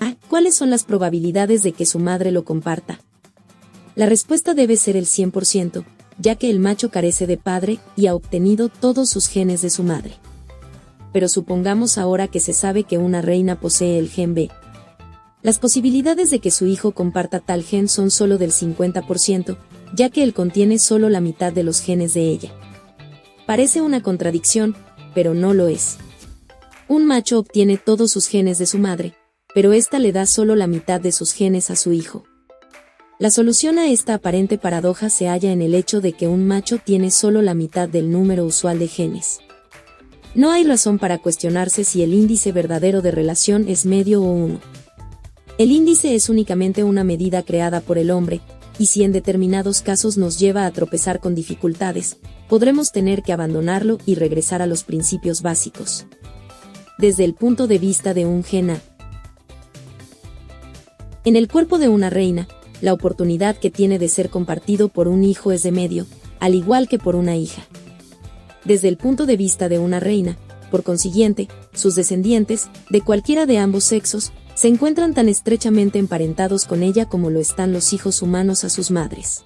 [0.00, 3.00] Ah, ¿Cuáles son las probabilidades de que su madre lo comparta?
[3.94, 5.84] La respuesta debe ser el 100%,
[6.18, 9.82] ya que el macho carece de padre y ha obtenido todos sus genes de su
[9.82, 10.14] madre.
[11.12, 14.50] Pero supongamos ahora que se sabe que una reina posee el gen B,
[15.42, 19.56] las posibilidades de que su hijo comparta tal gen son solo del 50%,
[19.94, 22.52] ya que él contiene solo la mitad de los genes de ella.
[23.46, 24.76] Parece una contradicción,
[25.14, 25.96] pero no lo es.
[26.88, 29.14] Un macho obtiene todos sus genes de su madre,
[29.54, 32.24] pero ésta le da solo la mitad de sus genes a su hijo.
[33.18, 36.78] La solución a esta aparente paradoja se halla en el hecho de que un macho
[36.78, 39.40] tiene solo la mitad del número usual de genes.
[40.34, 44.60] No hay razón para cuestionarse si el índice verdadero de relación es medio o uno.
[45.60, 48.40] El índice es únicamente una medida creada por el hombre,
[48.78, 52.16] y si en determinados casos nos lleva a tropezar con dificultades,
[52.48, 56.06] podremos tener que abandonarlo y regresar a los principios básicos.
[56.96, 58.80] Desde el punto de vista de un gen
[61.26, 62.48] En el cuerpo de una reina,
[62.80, 66.06] la oportunidad que tiene de ser compartido por un hijo es de medio,
[66.38, 67.66] al igual que por una hija.
[68.64, 70.38] Desde el punto de vista de una reina,
[70.70, 76.82] por consiguiente, sus descendientes, de cualquiera de ambos sexos, se encuentran tan estrechamente emparentados con
[76.82, 79.42] ella como lo están los hijos humanos a sus madres.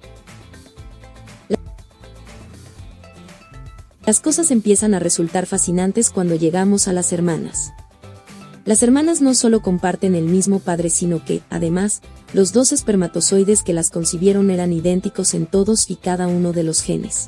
[4.05, 7.73] Las cosas empiezan a resultar fascinantes cuando llegamos a las hermanas.
[8.65, 12.01] Las hermanas no solo comparten el mismo padre, sino que, además,
[12.33, 16.81] los dos espermatozoides que las concibieron eran idénticos en todos y cada uno de los
[16.81, 17.27] genes.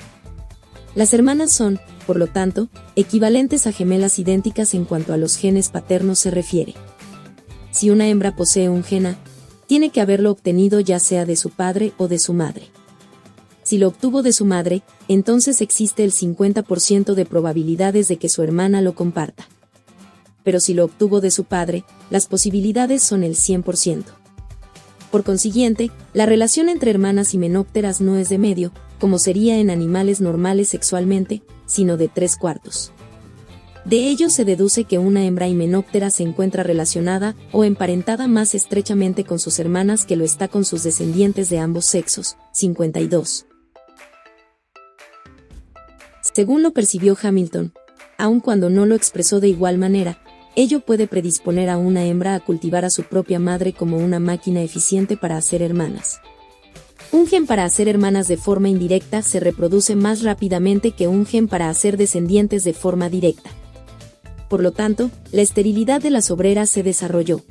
[0.97, 5.69] Las hermanas son, por lo tanto, equivalentes a gemelas idénticas en cuanto a los genes
[5.69, 6.75] paternos se refiere.
[7.77, 9.19] Si una hembra posee un gen
[9.67, 12.71] tiene que haberlo obtenido ya sea de su padre o de su madre.
[13.65, 18.43] Si lo obtuvo de su madre, entonces existe el 50% de probabilidades de que su
[18.43, 19.47] hermana lo comparta.
[20.43, 24.05] Pero si lo obtuvo de su padre, las posibilidades son el 100%.
[25.11, 29.69] Por consiguiente, la relación entre hermanas y menópteras no es de medio, como sería en
[29.69, 32.95] animales normales sexualmente, sino de tres cuartos.
[33.87, 39.23] De ello se deduce que una hembra himenóptera se encuentra relacionada o emparentada más estrechamente
[39.23, 42.37] con sus hermanas que lo está con sus descendientes de ambos sexos.
[42.51, 43.47] 52.
[46.21, 47.75] Según lo percibió Hamilton,
[48.19, 50.19] aun cuando no lo expresó de igual manera,
[50.57, 54.63] ello puede predisponer a una hembra a cultivar a su propia madre como una máquina
[54.63, 56.21] eficiente para hacer hermanas.
[57.13, 61.47] Un gen para hacer hermanas de forma indirecta se reproduce más rápidamente que un gen
[61.47, 63.53] para hacer descendientes de forma directa
[64.49, 67.43] por lo tanto, la esterilidad de las obreras se desarrolló.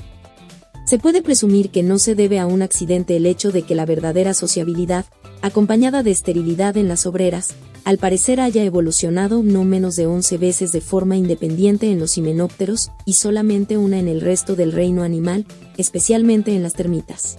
[0.86, 3.86] Se puede presumir que no se debe a un accidente el hecho de que la
[3.86, 5.06] verdadera sociabilidad,
[5.42, 7.56] acompañada de esterilidad en las obreras,
[7.86, 12.92] al parecer haya evolucionado no menos de 11 veces de forma independiente en los himenópteros
[13.06, 15.46] y solamente una en el resto del reino animal,
[15.78, 17.38] especialmente en las termitas.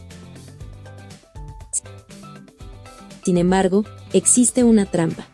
[3.25, 5.27] Sin embargo, existe una trampa.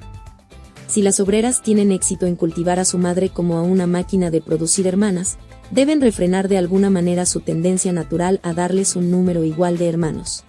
[0.93, 4.43] Si las obreras tienen éxito en cultivar a su madre como a una máquina de
[4.43, 5.39] producir hermanas,
[5.71, 10.45] deben refrenar de alguna manera su tendencia natural a darles un número igual de hermanos.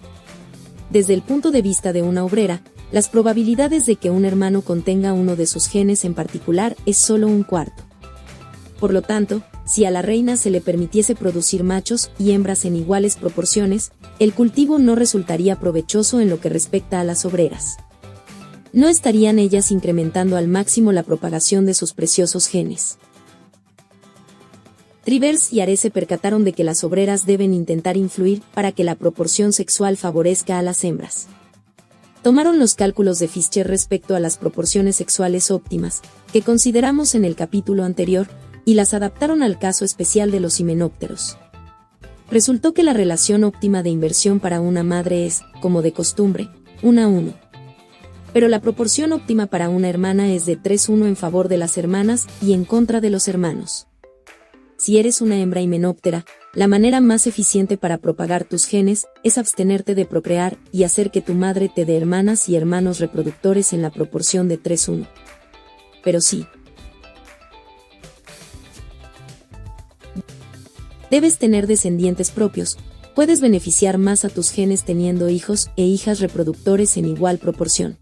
[0.90, 5.14] Desde el punto de vista de una obrera, las probabilidades de que un hermano contenga
[5.14, 7.82] uno de sus genes en particular es solo un cuarto.
[8.78, 12.76] Por lo tanto, si a la reina se le permitiese producir machos y hembras en
[12.76, 17.78] iguales proporciones, el cultivo no resultaría provechoso en lo que respecta a las obreras
[18.74, 22.98] no estarían ellas incrementando al máximo la propagación de sus preciosos genes.
[25.04, 28.96] Trivers y Are se percataron de que las obreras deben intentar influir para que la
[28.96, 31.28] proporción sexual favorezca a las hembras.
[32.22, 36.00] Tomaron los cálculos de Fischer respecto a las proporciones sexuales óptimas,
[36.32, 38.26] que consideramos en el capítulo anterior,
[38.64, 41.36] y las adaptaron al caso especial de los himenópteros.
[42.30, 46.48] Resultó que la relación óptima de inversión para una madre es, como de costumbre,
[46.82, 47.43] 1 a 1
[48.34, 52.26] pero la proporción óptima para una hermana es de 3-1 en favor de las hermanas
[52.42, 53.86] y en contra de los hermanos.
[54.76, 59.94] Si eres una hembra himenóptera, la manera más eficiente para propagar tus genes es abstenerte
[59.94, 63.90] de procrear y hacer que tu madre te dé hermanas y hermanos reproductores en la
[63.90, 65.06] proporción de 3-1.
[66.02, 66.44] Pero sí.
[71.08, 72.78] Debes tener descendientes propios,
[73.14, 77.96] puedes beneficiar más a tus genes teniendo hijos e hijas reproductores en igual proporción.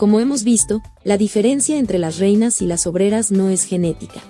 [0.00, 4.22] Como hemos visto, la diferencia entre las reinas y las obreras no es genética.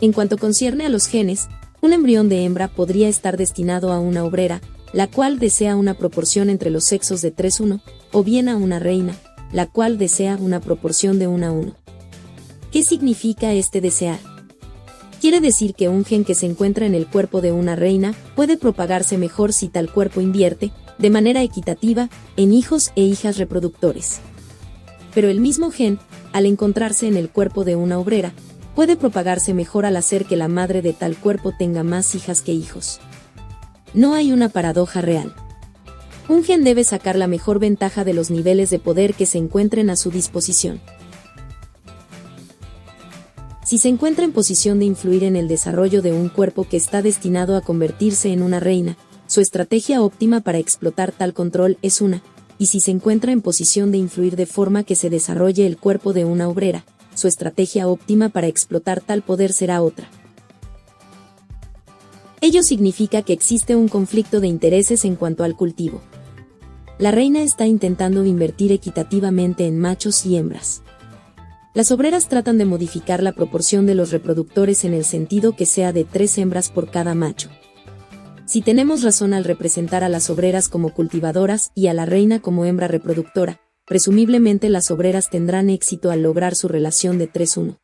[0.00, 1.48] En cuanto concierne a los genes,
[1.80, 4.60] un embrión de hembra podría estar destinado a una obrera,
[4.92, 7.80] la cual desea una proporción entre los sexos de 3-1,
[8.12, 9.16] o bien a una reina,
[9.50, 11.74] la cual desea una proporción de 1 a 1.
[12.70, 14.20] ¿Qué significa este desear?
[15.20, 18.56] Quiere decir que un gen que se encuentra en el cuerpo de una reina puede
[18.56, 24.20] propagarse mejor si tal cuerpo invierte, de manera equitativa, en hijos e hijas reproductores
[25.18, 25.98] pero el mismo gen,
[26.32, 28.32] al encontrarse en el cuerpo de una obrera,
[28.76, 32.52] puede propagarse mejor al hacer que la madre de tal cuerpo tenga más hijas que
[32.52, 33.00] hijos.
[33.94, 35.34] No hay una paradoja real.
[36.28, 39.90] Un gen debe sacar la mejor ventaja de los niveles de poder que se encuentren
[39.90, 40.80] a su disposición.
[43.64, 47.02] Si se encuentra en posición de influir en el desarrollo de un cuerpo que está
[47.02, 48.96] destinado a convertirse en una reina,
[49.26, 52.22] su estrategia óptima para explotar tal control es una,
[52.58, 56.12] y si se encuentra en posición de influir de forma que se desarrolle el cuerpo
[56.12, 56.84] de una obrera,
[57.14, 60.08] su estrategia óptima para explotar tal poder será otra.
[62.40, 66.00] Ello significa que existe un conflicto de intereses en cuanto al cultivo.
[66.98, 70.82] la reina está intentando invertir equitativamente en machos y hembras.
[71.72, 75.92] Las obreras tratan de modificar la proporción de los reproductores en el sentido que sea
[75.92, 77.50] de tres hembras por cada macho.
[78.48, 82.64] Si tenemos razón al representar a las obreras como cultivadoras y a la reina como
[82.64, 87.76] hembra reproductora, presumiblemente las obreras tendrán éxito al lograr su relación de 3-1.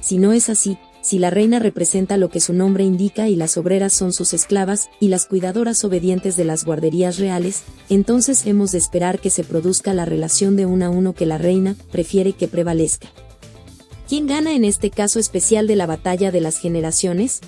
[0.00, 3.56] Si no es así, si la reina representa lo que su nombre indica y las
[3.56, 8.78] obreras son sus esclavas y las cuidadoras obedientes de las guarderías reales, entonces hemos de
[8.78, 12.48] esperar que se produzca la relación de uno a uno que la reina prefiere que
[12.48, 13.10] prevalezca.
[14.08, 17.42] ¿Quién gana en este caso especial de la batalla de las generaciones?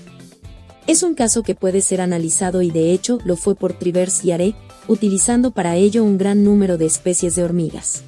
[0.87, 4.33] Es un caso que puede ser analizado y de hecho lo fue por Trivers y
[4.33, 4.55] Are,
[4.89, 8.03] utilizando para ello un gran número de especies de hormigas.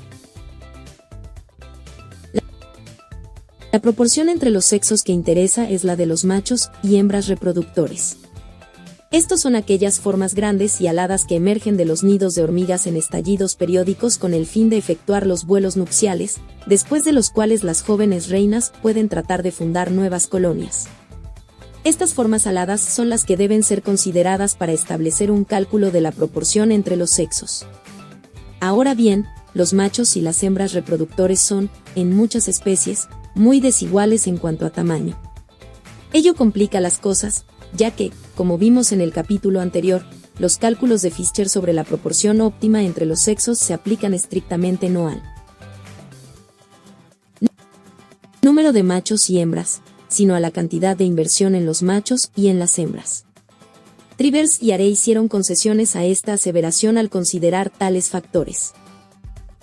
[3.72, 8.18] La proporción entre los sexos que interesa es la de los machos y hembras reproductores.
[9.10, 12.96] Estos son aquellas formas grandes y aladas que emergen de los nidos de hormigas en
[12.96, 17.82] estallidos periódicos con el fin de efectuar los vuelos nupciales, después de los cuales las
[17.82, 20.88] jóvenes reinas pueden tratar de fundar nuevas colonias.
[21.84, 26.12] Estas formas aladas son las que deben ser consideradas para establecer un cálculo de la
[26.12, 27.66] proporción entre los sexos.
[28.60, 34.36] Ahora bien, los machos y las hembras reproductores son, en muchas especies, muy desiguales en
[34.36, 35.18] cuanto a tamaño.
[36.12, 37.44] Ello complica las cosas,
[37.76, 40.04] ya que, como vimos en el capítulo anterior,
[40.38, 45.08] los cálculos de Fischer sobre la proporción óptima entre los sexos se aplican estrictamente no
[45.08, 45.22] al
[48.42, 49.80] número de machos y hembras,
[50.12, 53.24] sino a la cantidad de inversión en los machos y en las hembras.
[54.16, 58.74] Trivers y Are hicieron concesiones a esta aseveración al considerar tales factores.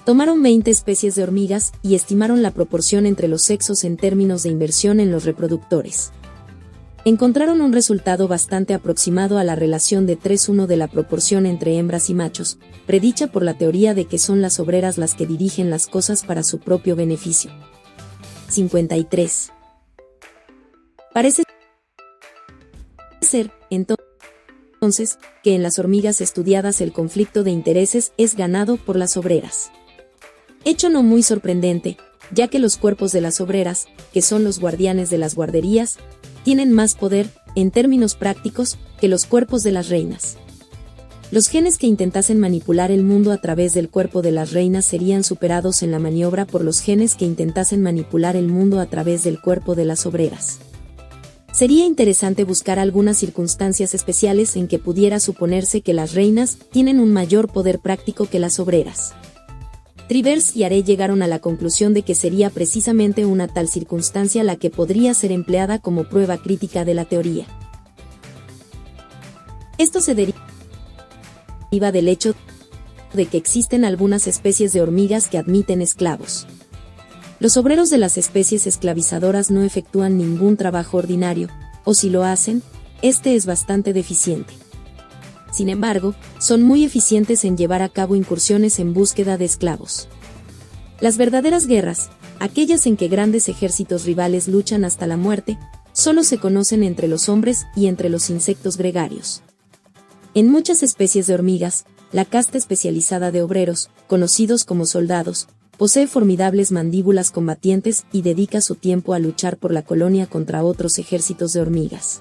[0.06, 4.50] Tomaron 20 especies de hormigas y estimaron la proporción entre los sexos en términos de
[4.50, 6.12] inversión en los reproductores.
[7.06, 12.10] Encontraron un resultado bastante aproximado a la relación de 3-1 de la proporción entre hembras
[12.10, 15.88] y machos, predicha por la teoría de que son las obreras las que dirigen las
[15.88, 17.52] cosas para su propio beneficio.
[18.50, 19.52] 53.
[21.14, 21.43] Parece
[23.22, 29.18] ser, entonces, que en las hormigas estudiadas el conflicto de intereses es ganado por las
[29.18, 29.72] obreras.
[30.66, 31.97] Hecho no muy sorprendente,
[32.32, 35.97] ya que los cuerpos de las obreras, que son los guardianes de las guarderías,
[36.43, 40.38] tienen más poder, en términos prácticos, que los cuerpos de las reinas.
[41.32, 45.24] Los genes que intentasen manipular el mundo a través del cuerpo de las reinas serían
[45.24, 49.39] superados en la maniobra por los genes que intentasen manipular el mundo a través del
[49.39, 50.60] cuerpo de las obreras.
[51.52, 57.12] Sería interesante buscar algunas circunstancias especiales en que pudiera suponerse que las reinas tienen un
[57.12, 59.14] mayor poder práctico que las obreras.
[60.08, 64.56] Trivers y Are llegaron a la conclusión de que sería precisamente una tal circunstancia la
[64.56, 67.45] que podría ser empleada como prueba crítica de la teoría.
[69.78, 72.34] Esto se deriva del hecho
[73.14, 76.47] de que existen algunas especies de hormigas que admiten esclavos.
[77.39, 81.47] Los obreros de las especies esclavizadoras no efectúan ningún trabajo ordinario,
[81.85, 82.63] o si lo hacen,
[83.01, 84.53] este es bastante deficiente
[85.51, 90.07] sin embargo, son muy eficientes en llevar a cabo incursiones en búsqueda de esclavos.
[90.99, 92.09] Las verdaderas guerras,
[92.39, 95.57] aquellas en que grandes ejércitos rivales luchan hasta la muerte,
[95.91, 99.41] solo se conocen entre los hombres y entre los insectos gregarios.
[100.35, 105.47] En muchas especies de hormigas, la casta especializada de obreros, conocidos como soldados,
[105.80, 110.99] posee formidables mandíbulas combatientes y dedica su tiempo a luchar por la colonia contra otros
[110.99, 112.19] ejércitos de hormigas.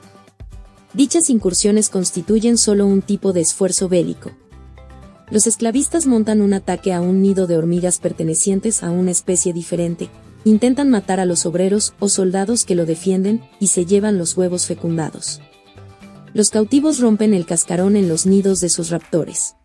[0.95, 4.31] Dichas incursiones constituyen solo un tipo de esfuerzo bélico.
[5.29, 10.09] Los esclavistas montan un ataque a un nido de hormigas pertenecientes a una especie diferente,
[10.45, 14.67] intentan matar a los obreros o soldados que lo defienden y se llevan los huevos
[14.67, 15.41] fecundados.
[16.33, 19.58] Los cautivos rompen el cascarón en los nidos de sus raptores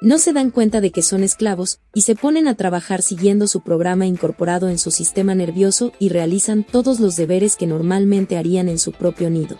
[0.00, 3.62] no se dan cuenta de que son esclavos, y se ponen a trabajar siguiendo su
[3.62, 8.78] programa incorporado en su sistema nervioso y realizan todos los deberes que normalmente harían en
[8.78, 9.58] su propio nido.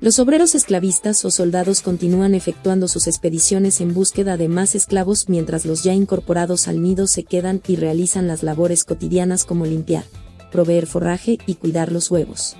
[0.00, 5.66] Los obreros esclavistas o soldados continúan efectuando sus expediciones en búsqueda de más esclavos mientras
[5.66, 10.04] los ya incorporados al nido se quedan y realizan las labores cotidianas como limpiar,
[10.50, 12.56] proveer forraje y cuidar los huevos.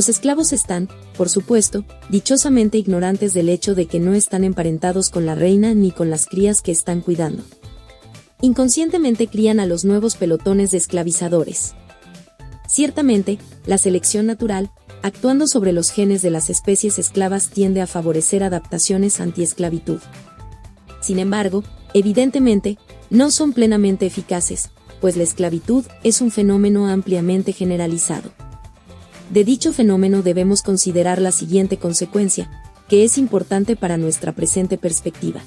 [0.00, 5.26] Los esclavos están, por supuesto, dichosamente ignorantes del hecho de que no están emparentados con
[5.26, 7.42] la reina ni con las crías que están cuidando.
[8.40, 11.74] Inconscientemente crían a los nuevos pelotones de esclavizadores.
[12.66, 13.36] Ciertamente,
[13.66, 14.70] la selección natural,
[15.02, 20.00] actuando sobre los genes de las especies esclavas tiende a favorecer adaptaciones anti-esclavitud.
[21.02, 22.78] Sin embargo, evidentemente,
[23.10, 24.70] no son plenamente eficaces,
[25.02, 28.32] pues la esclavitud es un fenómeno ampliamente generalizado.
[29.30, 32.50] De dicho fenómeno debemos considerar la siguiente consecuencia,
[32.88, 35.40] que es importante para nuestra presente perspectiva.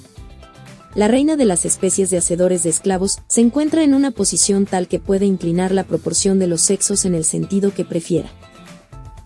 [0.95, 4.87] La reina de las especies de hacedores de esclavos se encuentra en una posición tal
[4.87, 8.29] que puede inclinar la proporción de los sexos en el sentido que prefiera.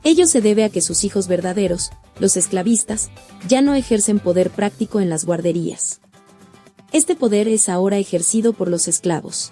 [0.04, 3.10] Ello se debe a que sus hijos verdaderos, los esclavistas,
[3.48, 6.00] ya no ejercen poder práctico en las guarderías.
[6.94, 9.52] Este poder es ahora ejercido por los esclavos.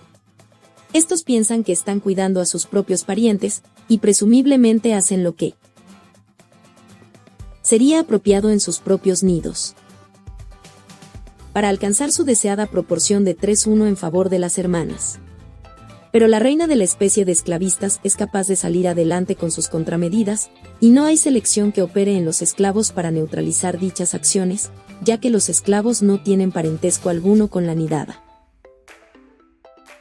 [0.93, 5.53] Estos piensan que están cuidando a sus propios parientes, y presumiblemente hacen lo que
[7.61, 9.75] sería apropiado en sus propios nidos.
[11.51, 15.19] Para alcanzar su deseada proporción de 3-1 en favor de las hermanas.
[16.11, 19.67] Pero la reina de la especie de esclavistas es capaz de salir adelante con sus
[19.67, 24.69] contramedidas, y no hay selección que opere en los esclavos para neutralizar dichas acciones,
[25.01, 28.23] ya que los esclavos no tienen parentesco alguno con la nidada.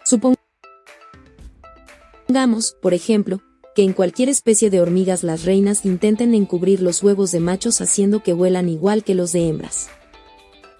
[0.05, 0.37] Supongamos,
[2.81, 3.41] por ejemplo,
[3.75, 8.23] que en cualquier especie de hormigas las reinas intenten encubrir los huevos de machos haciendo
[8.23, 9.89] que vuelan igual que los de hembras.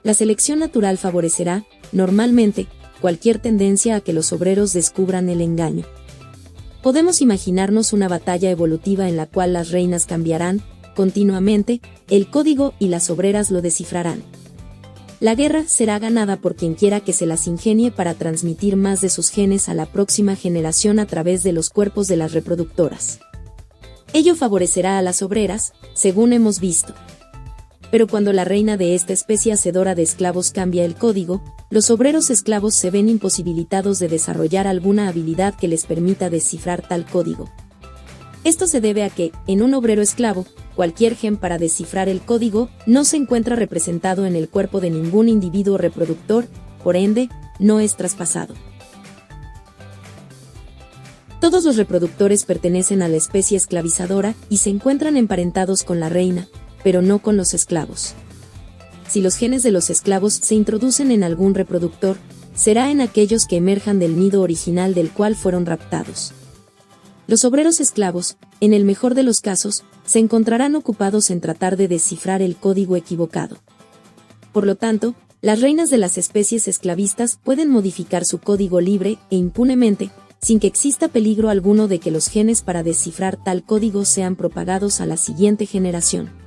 [0.03, 2.67] La selección natural favorecerá, normalmente,
[3.01, 5.85] cualquier tendencia a que los obreros descubran el engaño.
[6.83, 10.63] Podemos imaginarnos una batalla evolutiva en la cual las reinas cambiarán,
[10.95, 14.23] continuamente, el código y las obreras lo descifrarán.
[15.25, 19.09] La guerra será ganada por quien quiera que se las ingenie para transmitir más de
[19.09, 23.21] sus genes a la próxima generación a través de los cuerpos de las reproductoras.
[24.13, 26.93] Ello favorecerá a las obreras, según hemos visto.
[27.91, 32.29] Pero cuando la reina de esta especie hacedora de esclavos cambia el código, los obreros
[32.29, 37.49] esclavos se ven imposibilitados de desarrollar alguna habilidad que les permita descifrar tal código.
[38.45, 40.45] Esto se debe a que, en un obrero esclavo,
[40.77, 45.31] cualquier gen para descifrar el código no se encuentra representado en el cuerpo de ningún
[45.31, 46.47] individuo reproductor,
[46.83, 48.55] por ende, no es traspasado.
[51.41, 56.49] Todos los reproductores pertenecen a la especie esclavizadora y se encuentran emparentados con la reina,
[56.83, 58.15] pero no con los esclavos.
[59.09, 62.17] Si los genes de los esclavos se introducen en algún reproductor,
[62.55, 66.33] será en aquellos que emerjan del nido original del cual fueron raptados.
[67.27, 71.89] Los obreros esclavos, en el mejor de los casos, se encontrarán ocupados en tratar de
[71.89, 73.57] descifrar el código equivocado.
[74.53, 79.37] Por lo tanto, las reinas de las especies esclavistas pueden modificar su código libre e
[79.37, 80.11] impunemente,
[80.41, 85.01] sin que exista peligro alguno de que los genes para descifrar tal código sean propagados
[85.01, 86.44] a la siguiente generación.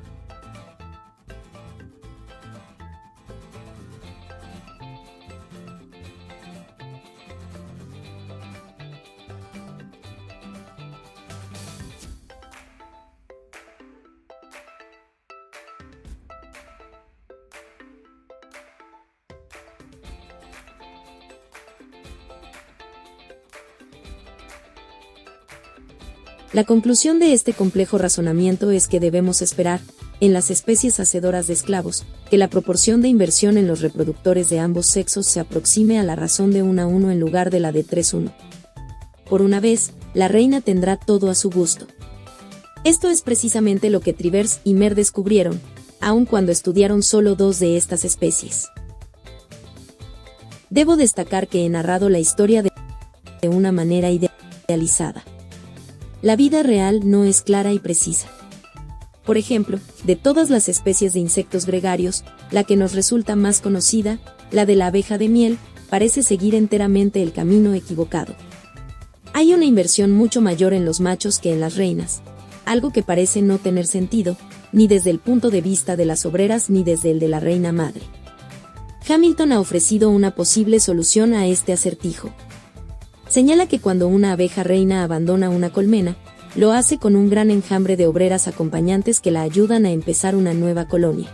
[26.54, 29.82] La conclusión de este complejo razonamiento es que debemos esperar,
[30.22, 34.60] en las especies hacedoras de esclavos, que la proporción de inversión en los reproductores de
[34.60, 37.74] ambos sexos se aproxime a la razón de 1 a 1 en lugar de la
[37.74, 38.34] de 3-1.
[39.30, 41.86] Por una vez, la reina tendrá todo a su gusto.
[42.86, 45.60] Esto es precisamente lo que Trivers y Mer descubrieron,
[46.00, 48.70] aun cuando estudiaron solo dos de estas especies.
[50.70, 55.26] Debo destacar que he narrado la historia de una manera idealizada.
[56.24, 58.28] La vida real no es clara y precisa.
[59.24, 64.18] Por ejemplo, de todas las especies de insectos gregarios, la que nos resulta más conocida,
[64.50, 65.60] la de la abeja de miel,
[65.92, 68.34] parece seguir enteramente el camino equivocado.
[69.34, 72.22] Hay una inversión mucho mayor en los machos que en las reinas,
[72.66, 74.38] algo que parece no tener sentido,
[74.72, 77.72] ni desde el punto de vista de las obreras ni desde el de la reina
[77.72, 78.02] madre.
[79.08, 82.34] Hamilton ha ofrecido una posible solución a este acertijo
[83.30, 86.16] señala que cuando una abeja reina abandona una colmena,
[86.56, 90.54] lo hace con un gran enjambre de obreras acompañantes que la ayudan a empezar una
[90.54, 91.30] nueva colonia.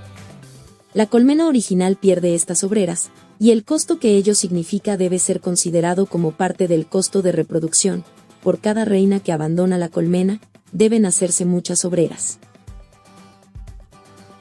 [0.94, 6.06] La colmena original pierde estas obreras, y el costo que ello significa debe ser considerado
[6.06, 8.04] como parte del costo de reproducción.
[8.44, 10.40] Por cada reina que abandona la colmena,
[10.72, 12.40] deben hacerse muchas obreras.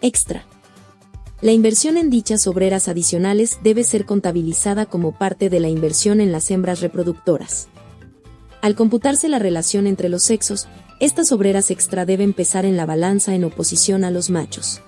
[0.00, 0.44] Extra.
[1.42, 6.30] La inversión en dichas obreras adicionales debe ser contabilizada como parte de la inversión en
[6.30, 7.66] las hembras reproductoras.
[8.60, 10.68] Al computarse la relación entre los sexos,
[11.00, 14.82] estas obreras extra deben pesar en la balanza en oposición a los machos.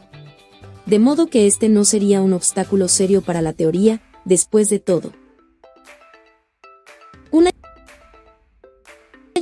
[0.86, 5.12] De modo que este no sería un obstáculo serio para la teoría, después de todo.
[7.32, 7.50] Una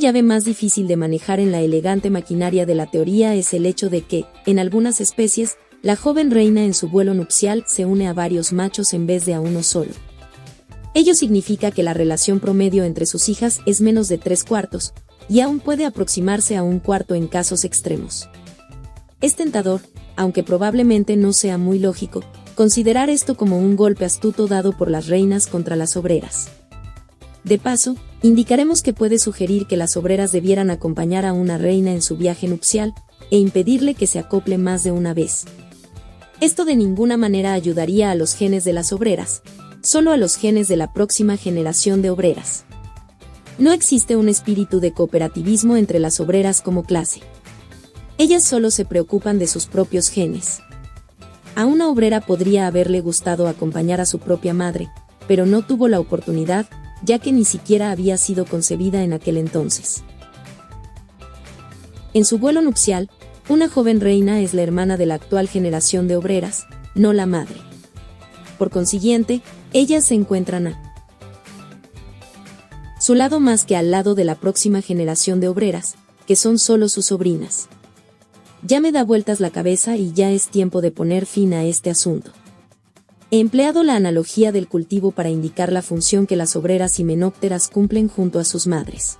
[0.01, 3.91] llave más difícil de manejar en la elegante maquinaria de la teoría es el hecho
[3.91, 8.13] de que, en algunas especies, la joven reina en su vuelo nupcial se une a
[8.13, 9.91] varios machos en vez de a uno solo.
[10.95, 14.93] Ello significa que la relación promedio entre sus hijas es menos de tres cuartos,
[15.29, 18.29] y aún puede aproximarse a un cuarto en casos extremos.
[19.21, 19.81] Es tentador,
[20.15, 22.23] aunque probablemente no sea muy lógico,
[22.55, 26.49] considerar esto como un golpe astuto dado por las reinas contra las obreras.
[27.43, 32.03] De paso, indicaremos que puede sugerir que las obreras debieran acompañar a una reina en
[32.03, 32.95] su viaje nupcial,
[33.33, 35.47] e impedirle que se acople más de una vez.
[36.43, 39.43] Esto de ninguna manera ayudaría a los genes de las obreras,
[39.81, 42.65] solo a los genes de la próxima generación de obreras.
[43.59, 47.21] No existe un espíritu de cooperativismo entre las obreras como clase.
[48.19, 50.63] Ellas solo se preocupan de sus propios genes.
[51.55, 54.89] A una obrera podría haberle gustado acompañar a su propia madre,
[55.29, 56.67] pero no tuvo la oportunidad,
[57.05, 60.03] ya que ni siquiera había sido concebida en aquel entonces.
[62.15, 63.11] En su vuelo nupcial,
[63.49, 67.57] una joven reina es la hermana de la actual generación de obreras, no la madre.
[68.59, 70.93] Por consiguiente, ellas se encuentran a
[73.01, 76.89] su lado más que al lado de la próxima generación de obreras, que son solo
[76.89, 77.69] sus sobrinas.
[78.65, 81.91] Ya me da vueltas la cabeza y ya es tiempo de poner fin a este
[81.91, 82.31] asunto.
[83.33, 88.07] He empleado la analogía del cultivo para indicar la función que las obreras himenópteras cumplen
[88.07, 89.17] junto a sus madres.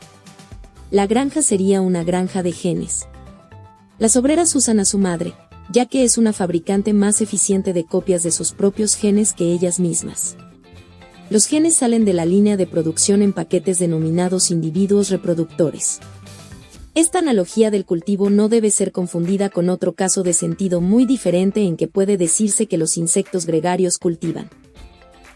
[0.93, 3.09] La granja sería una granja de genes.
[4.03, 5.33] Las obreras usan a su madre,
[5.71, 9.79] ya que es una fabricante más eficiente de copias de sus propios genes que ellas
[9.79, 10.37] mismas.
[11.31, 16.01] Los genes salen de la línea de producción en paquetes denominados individuos reproductores.
[16.97, 21.63] Esta analogía del cultivo no debe ser confundida con otro caso de sentido muy diferente
[21.63, 24.51] en que puede decirse que los insectos gregarios cultivan.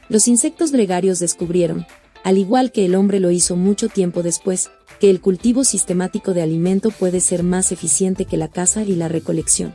[0.09, 1.87] Los insectos gregarios descubrieron,
[2.25, 4.71] al igual que el hombre lo hizo mucho tiempo después,
[5.01, 9.09] que el cultivo sistemático de alimento puede ser más eficiente que la caza y la
[9.09, 9.75] recolección.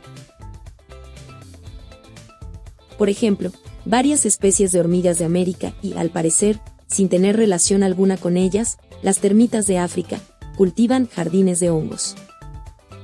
[2.98, 3.50] Por ejemplo,
[3.84, 8.78] varias especies de hormigas de América y, al parecer, sin tener relación alguna con ellas,
[9.02, 10.20] las termitas de África,
[10.56, 12.14] cultivan jardines de hongos.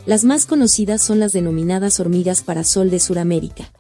[0.07, 3.71] Las más conocidas son las denominadas hormigas parasol de Sudamérica.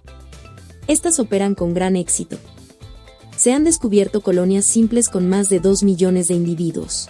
[0.86, 2.36] Estas operan con gran éxito.
[3.36, 7.08] Se han descubierto colonias simples con más de 2 millones de individuos.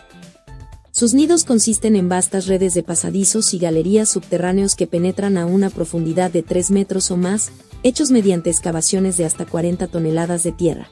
[0.98, 5.70] Sus nidos consisten en vastas redes de pasadizos y galerías subterráneos que penetran a una
[5.70, 7.52] profundidad de 3 metros o más,
[7.84, 10.90] hechos mediante excavaciones de hasta 40 toneladas de tierra.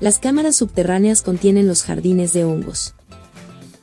[0.00, 2.94] Las cámaras subterráneas contienen los jardines de hongos.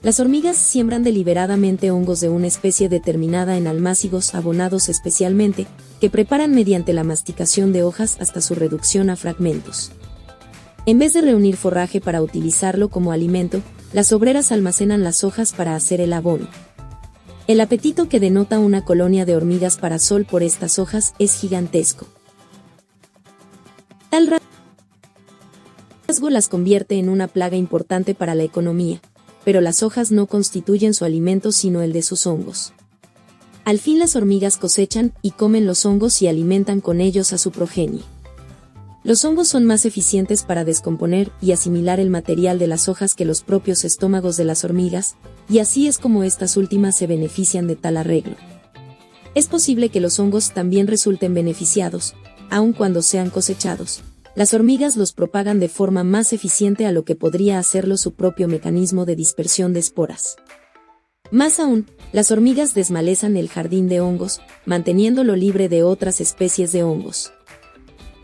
[0.01, 5.67] Las hormigas siembran deliberadamente hongos de una especie determinada en almácigos abonados especialmente,
[6.01, 9.91] que preparan mediante la masticación de hojas hasta su reducción a fragmentos.
[10.89, 13.61] En vez de reunir forraje para utilizarlo como alimento,
[13.93, 16.47] las obreras almacenan las hojas para hacer el abono.
[17.45, 22.07] El apetito que denota una colonia de hormigas para sol por estas hojas es gigantesco.
[24.09, 24.41] Tal
[26.07, 28.99] rasgo las convierte en una plaga importante para la economía,
[29.45, 32.73] pero las hojas no constituyen su alimento sino el de sus hongos.
[33.63, 37.51] Al fin las hormigas cosechan y comen los hongos y alimentan con ellos a su
[37.51, 38.01] progenie.
[39.03, 43.25] Los hongos son más eficientes para descomponer y asimilar el material de las hojas que
[43.25, 45.15] los propios estómagos de las hormigas,
[45.49, 48.35] y así es como estas últimas se benefician de tal arreglo.
[49.35, 52.13] Es posible que los hongos también resulten beneficiados,
[52.49, 54.01] aun cuando sean cosechados,
[54.35, 58.47] las hormigas los propagan de forma más eficiente a lo que podría hacerlo su propio
[58.47, 60.35] mecanismo de dispersión de esporas.
[61.31, 66.83] Más aún, las hormigas desmalezan el jardín de hongos, manteniéndolo libre de otras especies de
[66.83, 67.33] hongos.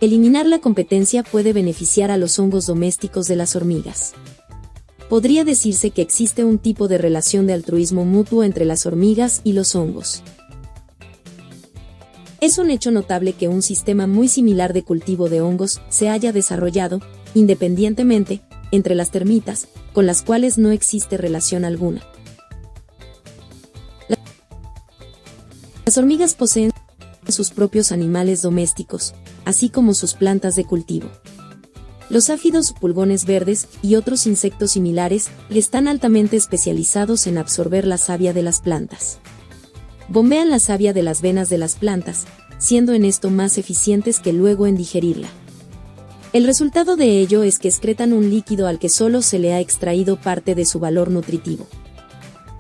[0.02, 4.14] Eliminar la competencia puede beneficiar a los hongos domésticos de las hormigas.
[5.10, 9.54] Podría decirse que existe un tipo de relación de altruismo mutuo entre las hormigas y
[9.54, 10.22] los hongos.
[12.42, 16.34] Es un hecho notable que un sistema muy similar de cultivo de hongos se haya
[16.34, 17.00] desarrollado,
[17.34, 18.42] independientemente,
[18.72, 22.02] entre las termitas, con las cuales no existe relación alguna.
[25.86, 26.72] Las hormigas poseen
[27.32, 29.14] sus propios animales domésticos,
[29.46, 31.10] así como sus plantas de cultivo.
[32.10, 38.34] Los áfidos pulgones verdes y otros insectos similares están altamente especializados en absorber la savia
[38.34, 39.20] de las plantas
[40.08, 42.26] bombean la savia de las venas de las plantas,
[42.58, 45.28] siendo en esto más eficientes que luego en digerirla.
[46.34, 49.60] El resultado de ello es que excretan un líquido al que solo se le ha
[49.60, 51.66] extraído parte de su valor nutritivo.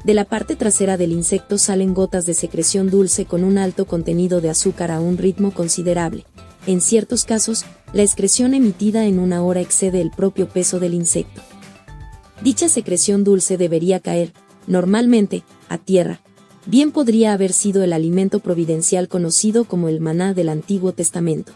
[0.05, 4.39] De la parte trasera del insecto salen gotas de secreción dulce con un alto contenido
[4.39, 6.25] de azúcar a un ritmo considerable.
[6.67, 11.41] En ciertos casos, la excreción emitida en una hora excede el propio peso del insecto.
[12.43, 14.31] Dicha secreción dulce debería caer,
[14.67, 16.21] normalmente, a tierra,
[16.67, 21.51] bien podría haber sido el alimento providencial conocido como el maná del Antiguo Testamento.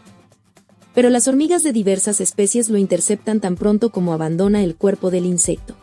[0.95, 5.28] Pero las hormigas de diversas especies lo interceptan tan pronto como abandona el cuerpo del
[5.28, 5.76] insecto.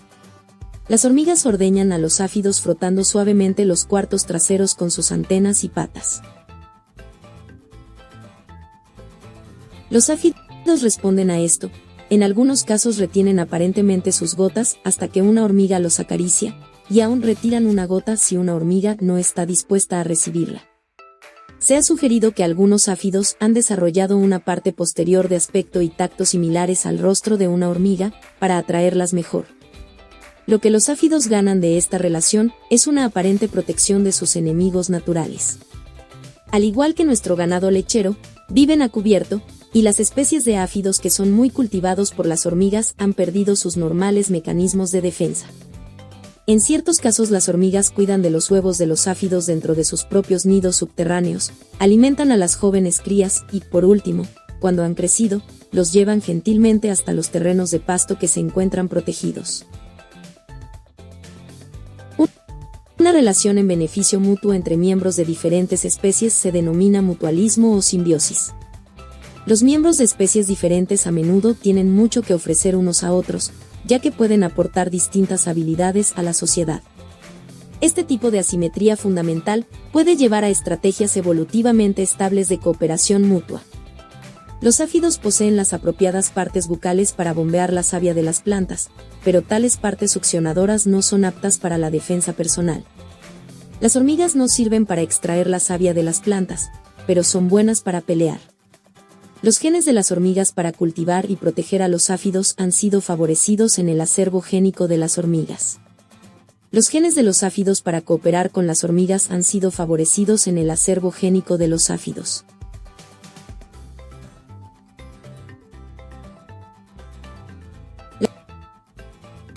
[0.88, 5.68] Las hormigas ordeñan a los áfidos frotando suavemente los cuartos traseros con sus antenas y
[5.68, 6.22] patas.
[9.90, 11.70] Los áfidos responden a esto,
[12.08, 16.56] en algunos casos retienen aparentemente sus gotas hasta que una hormiga los acaricia,
[16.88, 20.62] y aún retiran una gota si una hormiga no está dispuesta a recibirla.
[21.58, 26.24] Se ha sugerido que algunos áfidos han desarrollado una parte posterior de aspecto y tacto
[26.24, 29.55] similares al rostro de una hormiga, para atraerlas mejor.
[30.46, 34.90] Lo que los áfidos ganan de esta relación es una aparente protección de sus enemigos
[34.90, 35.58] naturales.
[36.52, 38.16] Al igual que nuestro ganado lechero,
[38.48, 39.42] viven a cubierto,
[39.72, 43.76] y las especies de áfidos que son muy cultivados por las hormigas han perdido sus
[43.76, 45.46] normales mecanismos de defensa.
[46.46, 50.04] En ciertos casos las hormigas cuidan de los huevos de los áfidos dentro de sus
[50.04, 54.28] propios nidos subterráneos, alimentan a las jóvenes crías y, por último,
[54.60, 55.42] cuando han crecido,
[55.72, 59.66] los llevan gentilmente hasta los terrenos de pasto que se encuentran protegidos.
[62.98, 68.54] Una relación en beneficio mutuo entre miembros de diferentes especies se denomina mutualismo o simbiosis.
[69.44, 73.52] Los miembros de especies diferentes a menudo tienen mucho que ofrecer unos a otros,
[73.84, 76.82] ya que pueden aportar distintas habilidades a la sociedad.
[77.82, 83.62] Este tipo de asimetría fundamental puede llevar a estrategias evolutivamente estables de cooperación mutua.
[84.60, 88.88] Los áfidos poseen las apropiadas partes bucales para bombear la savia de las plantas,
[89.22, 92.84] pero tales partes succionadoras no son aptas para la defensa personal.
[93.80, 96.70] Las hormigas no sirven para extraer la savia de las plantas,
[97.06, 98.40] pero son buenas para pelear.
[99.42, 103.78] Los genes de las hormigas para cultivar y proteger a los áfidos han sido favorecidos
[103.78, 105.78] en el acervo génico de las hormigas.
[106.70, 110.70] Los genes de los áfidos para cooperar con las hormigas han sido favorecidos en el
[110.70, 112.46] acervo génico de los áfidos.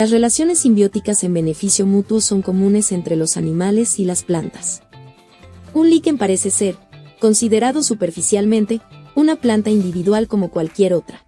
[0.00, 4.80] Las relaciones simbióticas en beneficio mutuo son comunes entre los animales y las plantas.
[5.74, 6.78] Un líquen parece ser,
[7.20, 8.80] considerado superficialmente,
[9.14, 11.26] una planta individual como cualquier otra.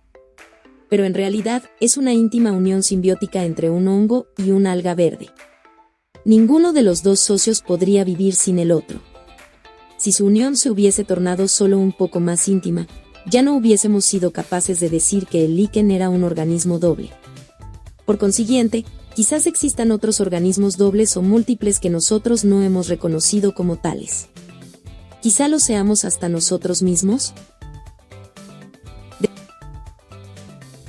[0.89, 5.29] Pero en realidad es una íntima unión simbiótica entre un hongo y una alga verde.
[6.25, 9.01] Ninguno de los dos socios podría vivir sin el otro.
[9.99, 12.87] Si su unión se hubiese tornado solo un poco más íntima,
[13.31, 17.11] ya no hubiésemos sido capaces de decir que el líquen era un organismo doble.
[18.13, 18.85] Por consiguiente,
[19.17, 24.27] quizás existan otros organismos dobles o múltiples que nosotros no hemos reconocido como tales.
[25.23, 27.33] Quizá lo seamos hasta nosotros mismos,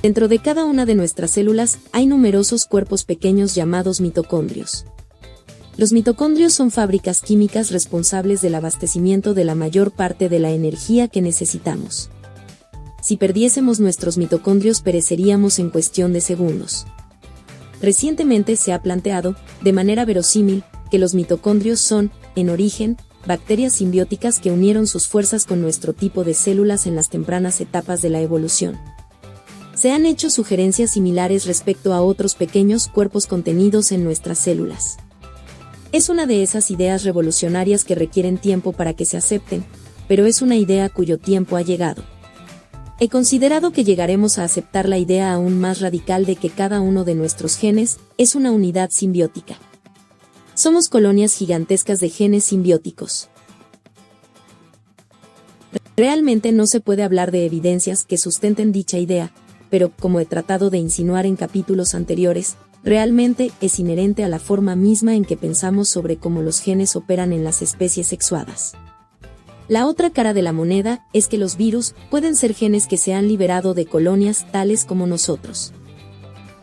[0.02, 4.84] Dentro de cada una de nuestras células hay numerosos cuerpos pequeños llamados mitocondrios.
[5.78, 11.08] Los mitocondrios son fábricas químicas responsables del abastecimiento de la mayor parte de la energía
[11.08, 12.10] que necesitamos.
[13.00, 16.86] Si perdiésemos nuestros mitocondrios pereceríamos en cuestión de segundos.
[17.84, 24.40] Recientemente se ha planteado, de manera verosímil, que los mitocondrios son, en origen, bacterias simbióticas
[24.40, 28.20] que unieron sus fuerzas con nuestro tipo de células en las tempranas etapas de la
[28.20, 28.78] evolución
[29.84, 34.96] se han hecho sugerencias similares respecto a otros pequeños cuerpos contenidos en nuestras células.
[35.92, 39.62] Es una de esas ideas revolucionarias que requieren tiempo para que se acepten,
[40.08, 42.02] pero es una idea cuyo tiempo ha llegado.
[43.00, 47.04] He considerado que llegaremos a aceptar la idea aún más radical de que cada uno
[47.04, 49.56] de nuestros genes es una unidad simbiótica.
[50.54, 53.28] Somos colonias gigantescas de genes simbióticos.
[55.96, 59.32] Realmente no se puede hablar de evidencias que sustenten dicha idea,
[59.70, 64.76] pero, como he tratado de insinuar en capítulos anteriores, realmente es inherente a la forma
[64.76, 68.74] misma en que pensamos sobre cómo los genes operan en las especies sexuadas.
[69.66, 73.14] La otra cara de la moneda es que los virus pueden ser genes que se
[73.14, 75.72] han liberado de colonias tales como nosotros.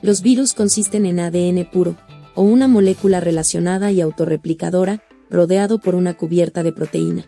[0.04, 1.96] Los virus consisten en ADN puro,
[2.36, 7.26] o una molécula relacionada y autorreplicadora, rodeado por una cubierta de proteína.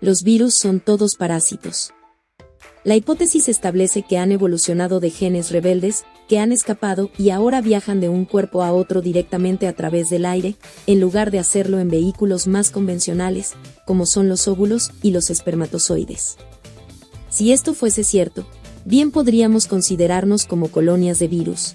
[0.00, 1.92] Los virus son todos parásitos.
[2.82, 8.00] La hipótesis establece que han evolucionado de genes rebeldes, que han escapado y ahora viajan
[8.00, 10.54] de un cuerpo a otro directamente a través del aire,
[10.86, 13.54] en lugar de hacerlo en vehículos más convencionales,
[13.84, 16.36] como son los óvulos y los espermatozoides.
[17.30, 18.46] Si esto fuese cierto,
[18.84, 21.74] bien podríamos considerarnos como colonias de virus.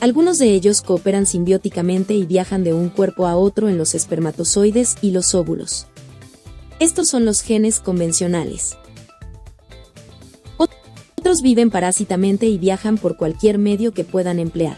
[0.00, 4.96] Algunos de ellos cooperan simbióticamente y viajan de un cuerpo a otro en los espermatozoides
[5.02, 5.86] y los óvulos.
[6.80, 8.76] Estos son los genes convencionales.
[11.22, 14.76] Otros viven parásitamente y viajan por cualquier medio que puedan emplear.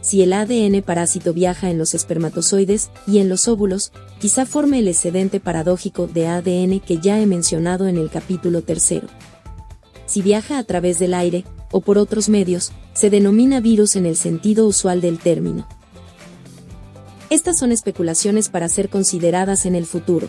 [0.00, 4.88] Si el ADN parásito viaja en los espermatozoides y en los óvulos, quizá forme el
[4.88, 9.06] excedente paradójico de ADN que ya he mencionado en el capítulo tercero.
[10.06, 14.16] si viaja a través del aire, o por otros medios, se denomina virus en el
[14.16, 15.68] sentido usual del término.
[17.30, 20.28] Estas son especulaciones para ser consideradas en el futuro.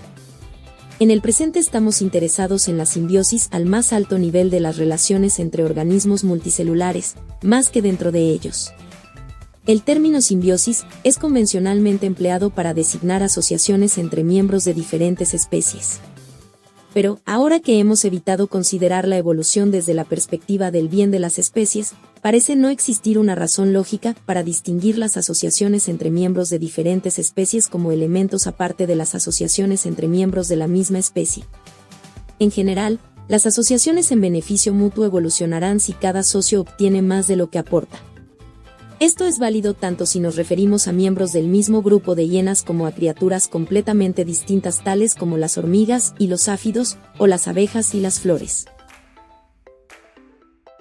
[0.99, 5.37] En el presente estamos interesados en la simbiosis al más alto nivel de las relaciones
[5.37, 8.71] entre organismos multicelulares, más que dentro de ellos.
[9.67, 15.99] El término simbiosis es convencionalmente empleado para designar asociaciones entre miembros de diferentes especies.
[16.97, 21.37] Pero, ahora que hemos evitado considerar la evolución desde la perspectiva del bien de las
[21.37, 21.93] especies,
[22.23, 27.67] parece no existir una razón lógica para distinguir las asociaciones entre miembros de diferentes especies
[27.67, 31.43] como elementos aparte de las asociaciones entre miembros de la misma especie.
[32.39, 37.51] En general, las asociaciones en beneficio mutuo evolucionarán si cada socio obtiene más de lo
[37.51, 37.99] que aporta.
[38.99, 42.87] Esto es válido tanto si nos referimos a miembros del mismo grupo de hienas como
[42.87, 47.99] a criaturas completamente distintas tales como las hormigas y los áfidos, o las abejas y
[47.99, 48.65] las flores.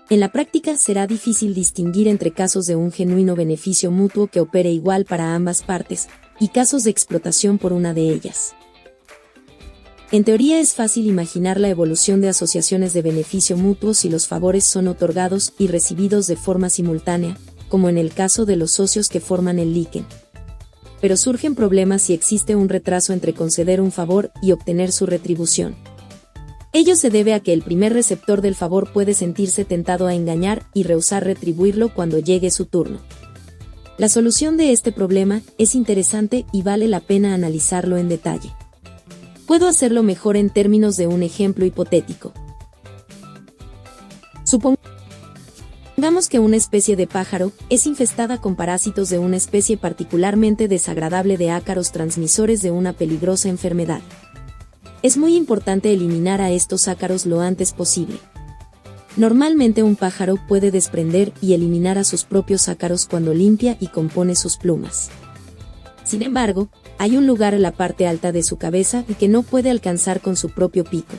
[0.08, 4.70] En la práctica será difícil distinguir entre casos de un genuino beneficio mutuo que opere
[4.70, 6.08] igual para ambas partes,
[6.40, 8.54] y casos de explotación por una de ellas.
[10.10, 14.64] En teoría es fácil imaginar la evolución de asociaciones de beneficio mutuo si los favores
[14.64, 17.36] son otorgados y recibidos de forma simultánea,
[17.68, 20.06] como en el caso de los socios que forman el líquen.
[21.00, 25.76] Pero surgen problemas si existe un retraso entre conceder un favor y obtener su retribución.
[26.72, 30.66] Ello se debe a que el primer receptor del favor puede sentirse tentado a engañar
[30.74, 32.98] y rehusar retribuirlo cuando llegue su turno.
[33.98, 38.52] La solución de este problema es interesante y vale la pena analizarlo en detalle.
[39.46, 42.34] Puedo hacerlo mejor en términos de un ejemplo hipotético.
[44.44, 44.76] Supongo
[45.96, 51.38] Supongamos que una especie de pájaro es infestada con parásitos de una especie particularmente desagradable
[51.38, 54.02] de ácaros transmisores de una peligrosa enfermedad.
[55.02, 58.18] Es muy importante eliminar a estos ácaros lo antes posible.
[59.16, 64.36] Normalmente un pájaro puede desprender y eliminar a sus propios ácaros cuando limpia y compone
[64.36, 65.08] sus plumas.
[66.04, 66.68] Sin embargo,
[66.98, 70.20] hay un lugar en la parte alta de su cabeza y que no puede alcanzar
[70.20, 71.14] con su propio pico.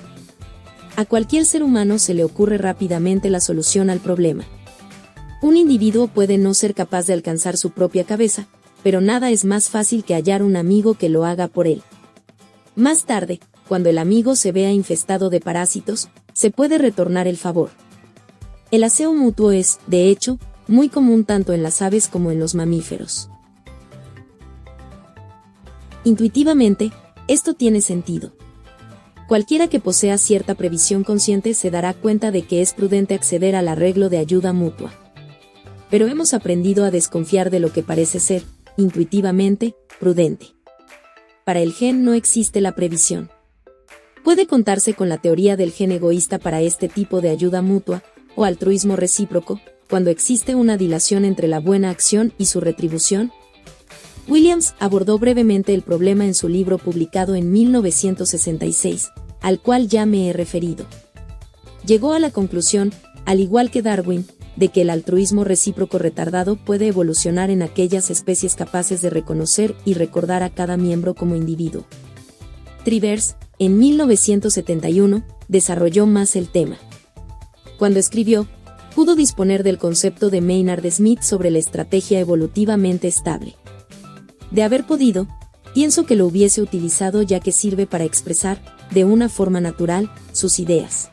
[0.96, 4.46] A cualquier ser humano se le ocurre rápidamente la solución al problema.
[5.40, 8.48] Un individuo puede no ser capaz de alcanzar su propia cabeza,
[8.82, 11.84] pero nada es más fácil que hallar un amigo que lo haga por él.
[12.76, 17.70] Más tarde, cuando el amigo se vea infestado de parásitos, se puede retornar el favor.
[18.72, 22.56] El aseo mutuo es, de hecho, muy común tanto en las aves como en los
[22.56, 23.30] mamíferos.
[26.04, 26.92] Intuitivamente,
[27.28, 28.32] esto tiene sentido.
[29.28, 33.68] Cualquiera que posea cierta previsión consciente se dará cuenta de que es prudente acceder al
[33.68, 34.94] arreglo de ayuda mutua
[35.90, 38.44] pero hemos aprendido a desconfiar de lo que parece ser,
[38.78, 40.48] intuitivamente, prudente.
[41.46, 43.30] Para el gen no existe la previsión.
[44.24, 48.04] Puede contarse con la teoría del gen egoísta para este tipo de ayuda mutua,
[48.36, 49.60] o altruismo recíproco,
[49.90, 53.32] cuando existe una dilación entre la buena acción y su retribución.
[54.28, 59.10] Williams abordó brevemente el problema en su libro publicado en 1966,
[59.42, 60.86] al cual ya me he referido.
[61.86, 62.92] Llegó a la conclusión,
[63.26, 64.26] al igual que Darwin,
[64.58, 69.94] de que el altruismo recíproco retardado puede evolucionar en aquellas especies capaces de reconocer y
[69.94, 71.86] recordar a cada miembro como individuo.
[72.84, 76.78] Trivers, en 1971, desarrolló más el tema.
[77.78, 78.48] Cuando escribió,
[78.96, 83.56] pudo disponer del concepto de Maynard Smith sobre la estrategia evolutivamente estable.
[84.50, 85.28] De haber podido,
[85.74, 88.60] pienso que lo hubiese utilizado ya que sirve para expresar,
[88.92, 91.12] de una forma natural, sus ideas.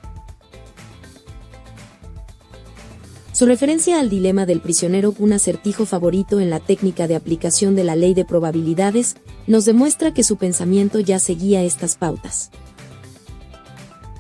[3.35, 7.83] Su referencia al dilema del prisionero, un acertijo favorito en la técnica de aplicación de
[7.83, 9.17] la ley de probabilidades,
[9.49, 12.53] nos demuestra que su pensamiento ya seguía estas pautas.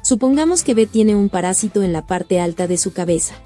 [0.02, 3.36] Supongamos que B tiene un parásito en la parte alta de su cabeza.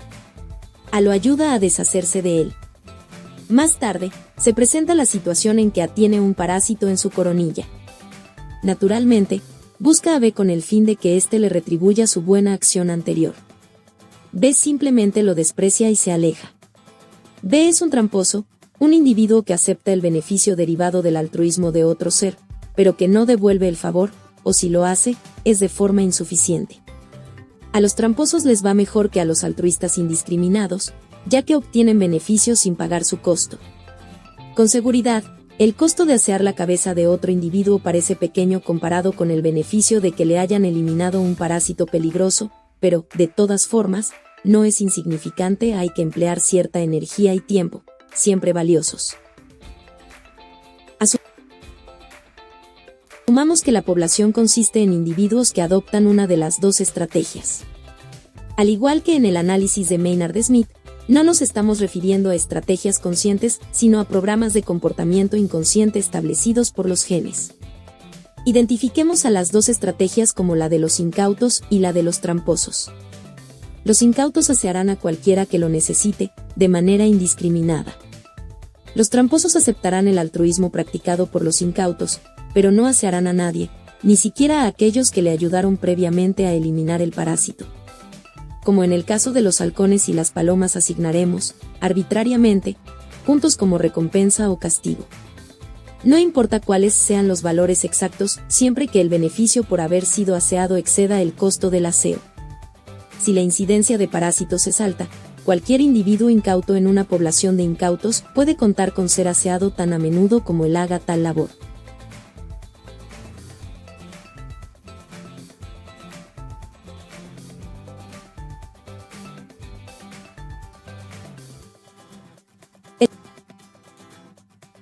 [0.91, 2.55] A lo ayuda a deshacerse de él.
[3.51, 7.67] Más tarde, se presenta la situación en que A tiene un parásito en su coronilla.
[8.63, 9.43] Naturalmente,
[9.79, 13.35] busca a B con el fin de que éste le retribuya su buena acción anterior.
[14.33, 16.53] B simplemente lo desprecia y se aleja.
[17.43, 18.47] B es un tramposo,
[18.79, 22.37] un individuo que acepta el beneficio derivado del altruismo de otro ser,
[22.77, 24.11] pero que no devuelve el favor,
[24.43, 26.81] o si lo hace, es de forma insuficiente.
[27.73, 30.93] A los tramposos les va mejor que a los altruistas indiscriminados,
[31.27, 33.59] ya que obtienen beneficios sin pagar su costo.
[34.55, 35.25] Con seguridad,
[35.59, 40.01] el costo de asear la cabeza de otro individuo parece pequeño comparado con el beneficio
[40.01, 44.13] de que le hayan eliminado un parásito peligroso, pero, de todas formas,
[44.45, 47.83] no es insignificante, hay que emplear cierta energía y tiempo,
[48.15, 49.17] siempre valiosos.
[53.29, 57.65] Asumamos que la población consiste en individuos que adoptan una de las dos estrategias.
[58.57, 60.69] Al igual que en el análisis de Maynard Smith,
[61.09, 66.89] no nos estamos refiriendo a estrategias conscientes, sino a programas de comportamiento inconsciente establecidos por
[66.89, 67.55] los genes.
[68.45, 72.91] Identifiquemos a las dos estrategias como la de los incautos y la de los tramposos.
[73.85, 77.97] Los incautos asearán a cualquiera que lo necesite, de manera indiscriminada.
[78.95, 82.21] Los tramposos aceptarán el altruismo practicado por los incautos,
[82.55, 83.71] pero no asearán a nadie,
[84.03, 87.67] ni siquiera a aquellos que le ayudaron previamente a eliminar el parásito.
[88.65, 92.77] Como en el caso de los halcones y las palomas asignaremos, arbitrariamente,
[93.25, 95.07] puntos como recompensa o castigo.
[96.05, 100.77] No importa cuáles sean los valores exactos, siempre que el beneficio por haber sido aseado
[100.77, 102.19] exceda el costo del aseo.
[103.21, 105.09] Si la incidencia de parásitos es alta,
[105.45, 109.99] cualquier individuo incauto en una población de incautos puede contar con ser aseado tan a
[109.99, 111.49] menudo como él haga tal labor.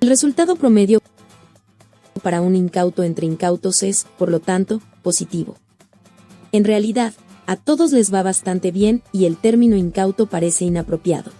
[0.07, 1.01] El resultado promedio
[2.23, 5.57] para un incauto entre incautos es, por lo tanto, positivo.
[6.53, 7.13] En realidad,
[7.47, 11.33] a todos les va bastante bien y el término incauto parece inapropiado.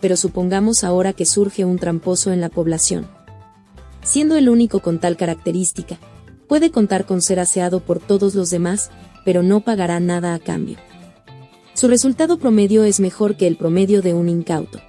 [0.00, 3.06] Pero supongamos ahora que surge un tramposo en la población.
[4.02, 5.98] Siendo el único con tal característica,
[6.48, 8.90] puede contar con ser aseado por todos los demás,
[9.24, 10.78] pero no pagará nada a cambio.
[11.74, 14.80] Su resultado promedio es mejor que el promedio de un incauto.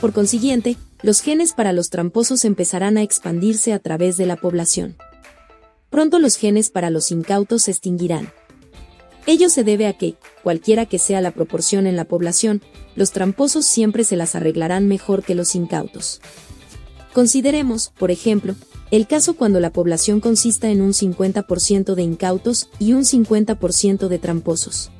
[0.00, 4.96] Por consiguiente, los genes para los tramposos empezarán a expandirse a través de la población.
[5.88, 8.30] Pronto los genes para los incautos se extinguirán.
[9.26, 12.62] Ello se debe a que, cualquiera que sea la proporción en la población,
[12.96, 16.20] los tramposos siempre se las arreglarán mejor que los incautos.
[17.12, 18.54] Consideremos, por ejemplo,
[18.90, 24.18] el caso cuando la población consista en un 50% de incautos y un 50% de
[24.18, 24.90] tramposos.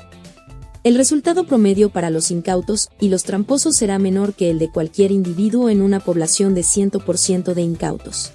[0.82, 5.12] El resultado promedio para los incautos y los tramposos será menor que el de cualquier
[5.12, 8.32] individuo en una población de 100% de incautos.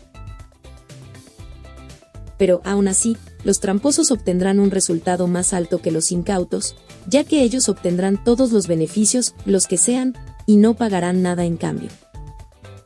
[2.38, 6.76] Pero, aún así, los tramposos obtendrán un resultado más alto que los incautos,
[7.08, 10.14] ya que ellos obtendrán todos los beneficios, los que sean,
[10.46, 11.90] y no pagarán nada en cambio.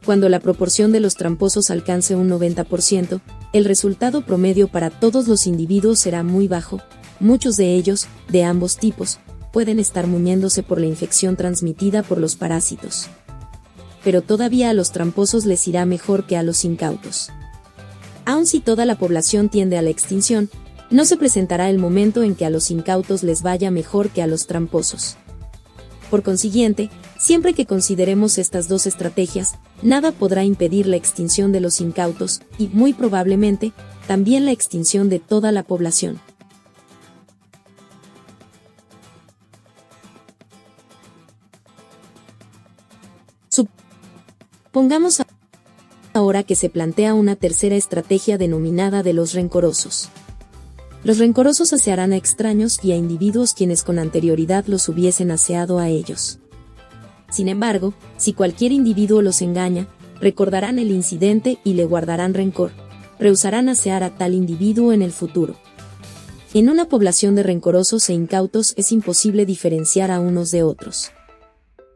[0.05, 3.19] Cuando la proporción de los tramposos alcance un 90%,
[3.51, 6.79] el resultado promedio para todos los individuos será muy bajo,
[7.19, 9.19] muchos de ellos, de ambos tipos,
[9.51, 13.07] pueden estar muñéndose por la infección transmitida por los parásitos.
[14.03, 17.29] Pero todavía a los tramposos les irá mejor que a los incautos.
[18.25, 20.49] Aun si toda la población tiende a la extinción,
[20.91, 24.27] no se presentará el momento en que a los incautos les vaya mejor que a
[24.27, 25.17] los tramposos.
[26.09, 26.89] Por consiguiente,
[27.19, 32.67] siempre que consideremos estas dos estrategias, nada podrá impedir la extinción de los incautos, y
[32.69, 33.73] muy probablemente,
[34.07, 36.19] también la extinción de toda la población.
[44.71, 45.23] Supongamos
[46.13, 50.09] ahora que se plantea una tercera estrategia denominada de los rencorosos.
[51.03, 55.89] Los rencorosos asearán a extraños y a individuos quienes con anterioridad los hubiesen aseado a
[55.89, 56.37] ellos.
[57.31, 59.87] Sin embargo, si cualquier individuo los engaña,
[60.21, 62.69] recordarán el incidente y le guardarán rencor,
[63.17, 65.55] rehusarán asear a tal individuo en el futuro.
[66.53, 71.11] En una población de rencorosos e incautos es imposible diferenciar a unos de otros.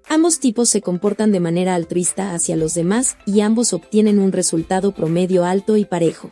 [0.10, 4.92] Ambos tipos se comportan de manera altruista hacia los demás y ambos obtienen un resultado
[4.92, 6.30] promedio alto y parejo.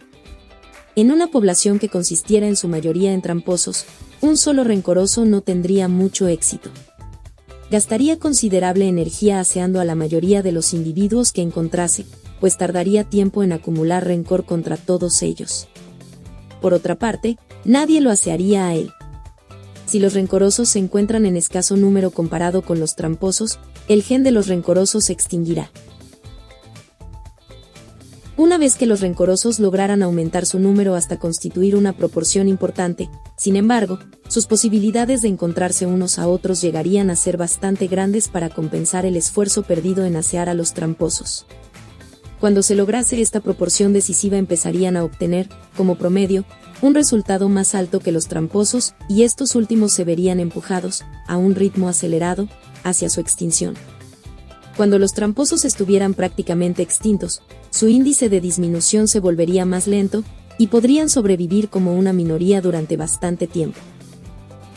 [0.96, 3.86] En una población que consistiera en su mayoría en tramposos,
[4.20, 6.70] un solo rencoroso no tendría mucho éxito.
[7.72, 12.06] Gastaría considerable energía aseando a la mayoría de los individuos que encontrase,
[12.42, 15.70] pues tardaría tiempo en acumular rencor contra todos ellos.
[16.62, 18.92] Por otra parte, nadie lo asearía a él.
[19.92, 24.32] Si los rencorosos se encuentran en escaso número comparado con los tramposos, el gen de
[24.32, 25.70] los rencorosos se extinguirá.
[28.38, 33.58] Una vez que los rencorosos lograran aumentar su número hasta constituir una proporción importante, sin
[33.58, 39.06] embargo, sus posibilidades de encontrarse unos a otros llegarían a ser bastante grandes para compensar
[39.06, 41.46] el esfuerzo perdido en asear a los tramposos.
[42.40, 46.46] Cuando se lograse esta proporción decisiva empezarían a obtener, como promedio,
[46.82, 51.56] un resultado más alto que los tramposos, y estos últimos se verían empujados, a un
[51.56, 52.48] ritmo acelerado,
[52.84, 53.76] hacia su extinción.
[54.78, 60.24] Cuando los tramposos estuvieran prácticamente extintos, su índice de disminución se volvería más lento,
[60.58, 63.80] y podrían sobrevivir como una minoría durante bastante tiempo.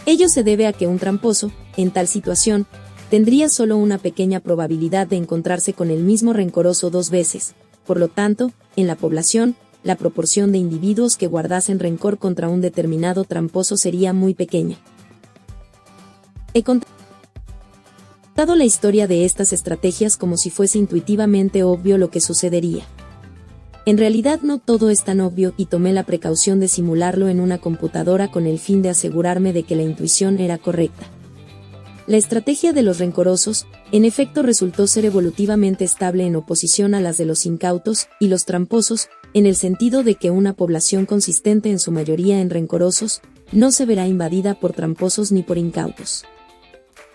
[0.06, 2.66] Ello se debe a que un tramposo, en tal situación,
[3.10, 7.54] tendría solo una pequeña probabilidad de encontrarse con el mismo rencoroso dos veces,
[7.86, 12.60] por lo tanto, en la población, la proporción de individuos que guardasen rencor contra un
[12.60, 14.78] determinado tramposo sería muy pequeña.
[16.54, 22.84] He contado la historia de estas estrategias como si fuese intuitivamente obvio lo que sucedería.
[23.86, 27.58] En realidad no todo es tan obvio y tomé la precaución de simularlo en una
[27.58, 31.06] computadora con el fin de asegurarme de que la intuición era correcta.
[32.06, 37.18] La estrategia de los rencorosos, en efecto, resultó ser evolutivamente estable en oposición a las
[37.18, 41.80] de los incautos y los tramposos, en el sentido de que una población consistente en
[41.80, 43.20] su mayoría en rencorosos,
[43.52, 46.24] no se verá invadida por tramposos ni por incautos.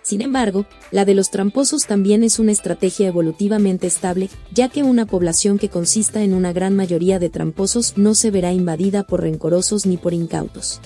[0.01, 5.05] Sin embargo, la de los tramposos también es una estrategia evolutivamente estable, ya que una
[5.05, 9.85] población que consista en una gran mayoría de tramposos no se verá invadida por rencorosos
[9.85, 10.81] ni por incautos.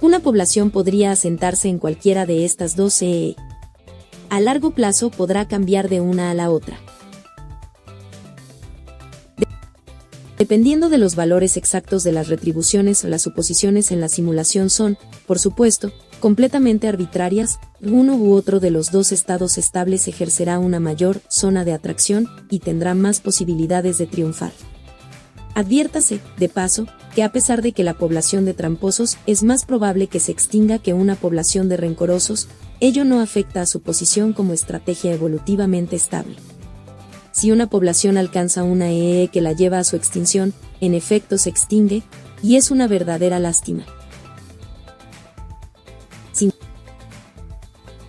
[0.00, 3.34] Una población podría asentarse en cualquiera de estas dos CE.
[4.30, 6.78] A largo plazo podrá cambiar de una a la otra.
[10.38, 15.40] Dependiendo de los valores exactos de las retribuciones, las suposiciones en la simulación son, por
[15.40, 21.64] supuesto, completamente arbitrarias, uno u otro de los dos estados estables ejercerá una mayor zona
[21.64, 24.52] de atracción y tendrá más posibilidades de triunfar.
[25.56, 26.86] Adviértase, de paso,
[27.16, 30.78] que a pesar de que la población de tramposos es más probable que se extinga
[30.78, 32.46] que una población de rencorosos,
[32.78, 36.36] ello no afecta a su posición como estrategia evolutivamente estable.
[37.38, 41.48] Si una población alcanza una EE que la lleva a su extinción, en efecto se
[41.48, 42.02] extingue,
[42.42, 43.84] y es una verdadera lástima.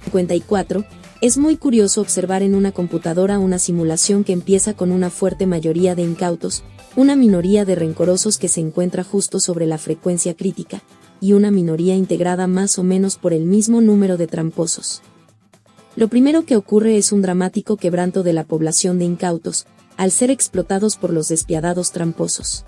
[0.05, 0.83] 54.
[1.21, 5.93] Es muy curioso observar en una computadora una simulación que empieza con una fuerte mayoría
[5.93, 6.63] de incautos,
[6.95, 10.81] una minoría de rencorosos que se encuentra justo sobre la frecuencia crítica,
[11.21, 15.03] y una minoría integrada más o menos por el mismo número de tramposos.
[15.95, 19.65] Lo primero que ocurre es un dramático quebranto de la población de incautos,
[19.97, 22.65] al ser explotados por los despiadados tramposos.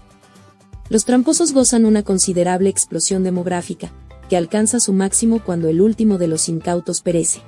[0.90, 3.92] Los tramposos gozan una considerable explosión demográfica,
[4.28, 7.42] que alcanza su máximo cuando el último de los incautos perece.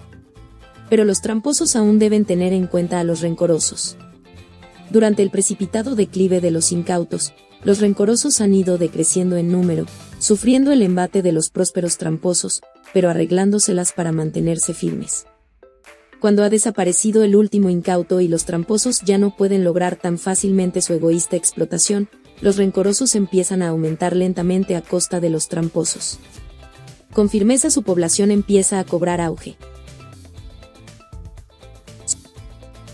[0.90, 3.98] Pero los tramposos aún deben tener en cuenta a los rencorosos.
[4.90, 9.86] Durante el precipitado declive de los incautos, los rencorosos han ido decreciendo en número,
[10.20, 12.62] sufriendo el embate de los prósperos tramposos,
[12.94, 15.26] pero arreglándoselas para mantenerse firmes.
[16.24, 20.82] Cuando ha desaparecido el último incauto y los tramposos ya no pueden lograr tan fácilmente
[20.82, 22.08] su egoísta explotación,
[22.40, 26.20] los rencorosos empiezan a aumentar lentamente a costa de los tramposos.
[27.12, 29.58] Con firmeza su población empieza a cobrar auge.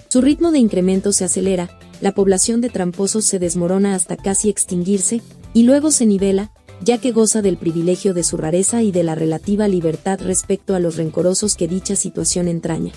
[0.08, 1.70] Su ritmo de incremento se acelera,
[2.02, 5.22] la población de tramposos se desmorona hasta casi extinguirse,
[5.54, 6.52] y luego se nivela,
[6.82, 10.80] ya que goza del privilegio de su rareza y de la relativa libertad respecto a
[10.80, 12.92] los rencorosos que dicha situación entraña.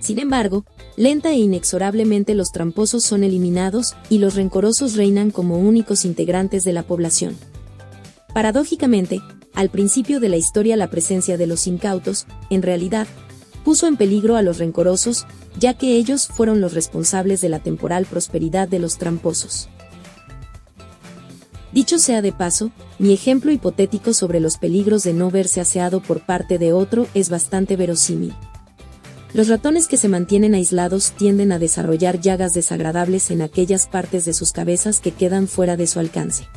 [0.00, 0.64] Sin embargo,
[0.96, 6.72] lenta e inexorablemente los tramposos son eliminados y los rencorosos reinan como únicos integrantes de
[6.72, 7.36] la población.
[8.34, 9.20] Paradójicamente,
[9.54, 13.06] al principio de la historia la presencia de los incautos, en realidad,
[13.64, 15.26] puso en peligro a los rencorosos,
[15.58, 19.68] ya que ellos fueron los responsables de la temporal prosperidad de los tramposos.
[21.72, 26.24] Dicho sea de paso, mi ejemplo hipotético sobre los peligros de no verse aseado por
[26.24, 28.34] parte de otro es bastante verosímil.
[29.32, 34.32] Los ratones que se mantienen aislados tienden a desarrollar llagas desagradables en aquellas partes de
[34.32, 36.48] sus cabezas que quedan fuera de su alcance.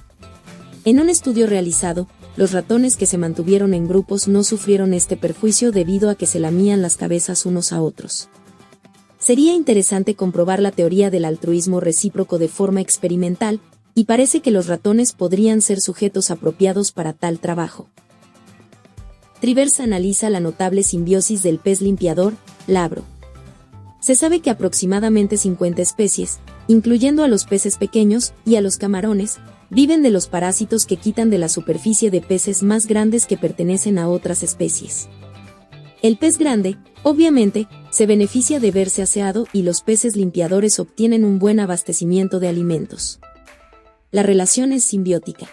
[0.83, 5.71] En un estudio realizado, los ratones que se mantuvieron en grupos no sufrieron este perjuicio
[5.71, 8.27] debido a que se lamían las cabezas unos a otros.
[9.19, 13.61] Sería interesante comprobar la teoría del altruismo recíproco de forma experimental,
[13.95, 17.87] y parece que los ratones podrían ser sujetos apropiados para tal trabajo.
[19.43, 22.31] Trivers analiza la notable simbiosis del pez limpiador,
[22.65, 23.03] labro.
[23.99, 26.39] Se sabe que aproximadamente 50 especies,
[26.69, 29.39] incluyendo a los peces pequeños y a los camarones,
[29.69, 33.97] viven de los parásitos que quitan de la superficie de peces más grandes que pertenecen
[33.97, 35.09] a otras especies.
[36.01, 41.37] El pez grande, obviamente, se beneficia de verse aseado y los peces limpiadores obtienen un
[41.37, 43.19] buen abastecimiento de alimentos.
[44.09, 45.49] La relación es simbiótica.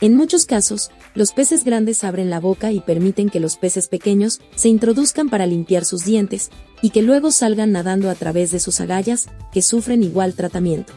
[0.00, 4.40] En muchos casos, los peces grandes abren la boca y permiten que los peces pequeños
[4.54, 6.50] se introduzcan para limpiar sus dientes,
[6.82, 10.92] y que luego salgan nadando a través de sus agallas, que sufren igual tratamiento.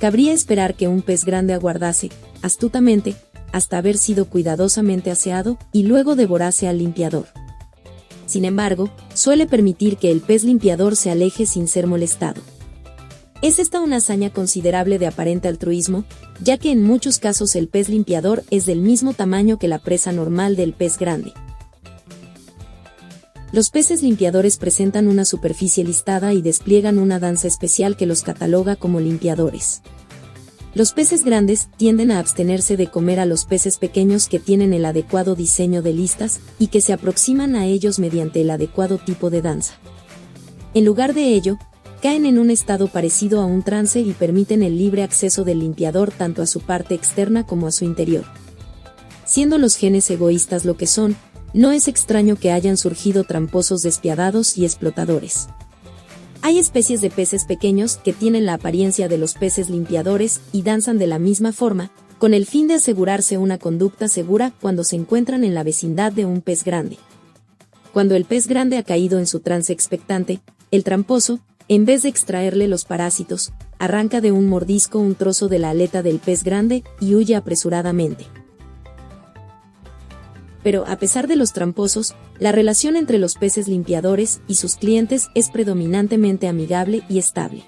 [0.00, 2.10] Cabría esperar que un pez grande aguardase,
[2.42, 3.16] astutamente,
[3.50, 7.26] hasta haber sido cuidadosamente aseado y luego devorase al limpiador.
[8.26, 12.40] Sin embargo, suele permitir que el pez limpiador se aleje sin ser molestado.
[13.42, 16.04] Es esta una hazaña considerable de aparente altruismo,
[16.42, 20.10] ya que en muchos casos el pez limpiador es del mismo tamaño que la presa
[20.10, 21.32] normal del pez grande.
[23.52, 28.74] Los peces limpiadores presentan una superficie listada y despliegan una danza especial que los cataloga
[28.74, 29.82] como limpiadores.
[30.74, 34.84] Los peces grandes tienden a abstenerse de comer a los peces pequeños que tienen el
[34.84, 39.40] adecuado diseño de listas y que se aproximan a ellos mediante el adecuado tipo de
[39.40, 39.74] danza.
[40.74, 41.56] En lugar de ello,
[42.02, 46.10] caen en un estado parecido a un trance y permiten el libre acceso del limpiador
[46.10, 48.24] tanto a su parte externa como a su interior.
[49.24, 51.16] Siendo los genes egoístas lo que son,
[51.52, 55.48] no es extraño que hayan surgido tramposos despiadados y explotadores.
[56.42, 60.98] Hay especies de peces pequeños que tienen la apariencia de los peces limpiadores y danzan
[60.98, 65.44] de la misma forma, con el fin de asegurarse una conducta segura cuando se encuentran
[65.44, 66.98] en la vecindad de un pez grande.
[67.92, 70.40] Cuando el pez grande ha caído en su trance expectante,
[70.70, 75.58] el tramposo, en vez de extraerle los parásitos, arranca de un mordisco un trozo de
[75.58, 78.26] la aleta del pez grande y huye apresuradamente
[80.66, 85.28] pero a pesar de los tramposos, la relación entre los peces limpiadores y sus clientes
[85.36, 87.62] es predominantemente amigable y estable.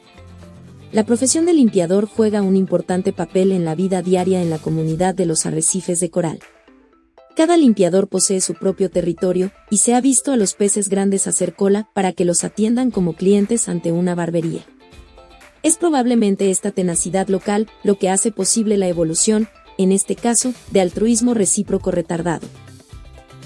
[0.91, 5.15] La profesión de limpiador juega un importante papel en la vida diaria en la comunidad
[5.15, 6.41] de los arrecifes de coral.
[7.39, 11.55] Cada limpiador posee su propio territorio y se ha visto a los peces grandes hacer
[11.55, 14.67] cola para que los atiendan como clientes ante una barbería.
[15.63, 19.47] Es probablemente esta tenacidad local lo que hace posible la evolución,
[19.79, 22.49] en este caso, de altruismo recíproco retardado.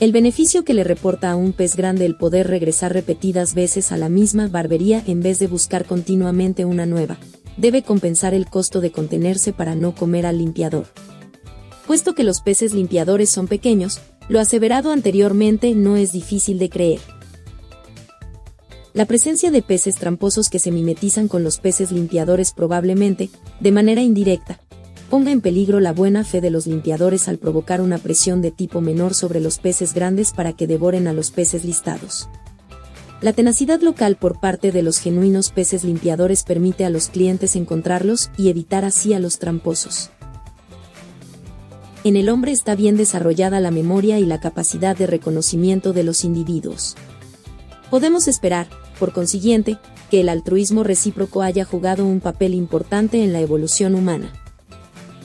[0.01, 3.98] El beneficio que le reporta a un pez grande el poder regresar repetidas veces a
[3.98, 7.19] la misma barbería en vez de buscar continuamente una nueva,
[7.59, 10.86] debe compensar el costo de contenerse para no comer al limpiador.
[11.93, 14.01] Puesto que los peces limpiadores son pequeños,
[14.31, 17.01] lo aseverado anteriormente no es difícil de creer.
[18.94, 23.28] La presencia de peces tramposos que se mimetizan con los peces limpiadores probablemente,
[23.60, 24.59] de manera indirecta,
[25.10, 28.81] ponga en peligro la buena fe de los limpiadores al provocar una presión de tipo
[28.81, 32.27] menor sobre los peces grandes para que devoren a los peces listados.
[33.20, 38.31] La tenacidad local por parte de los genuinos peces limpiadores permite a los clientes encontrarlos
[38.39, 40.10] y evitar así a los tramposos.
[42.04, 46.24] En el hombre está bien desarrollada la memoria y la capacidad de reconocimiento de los
[46.24, 46.96] individuos.
[47.90, 48.68] Podemos esperar,
[48.98, 49.78] por consiguiente,
[50.10, 54.32] que el altruismo recíproco haya jugado un papel importante en la evolución humana.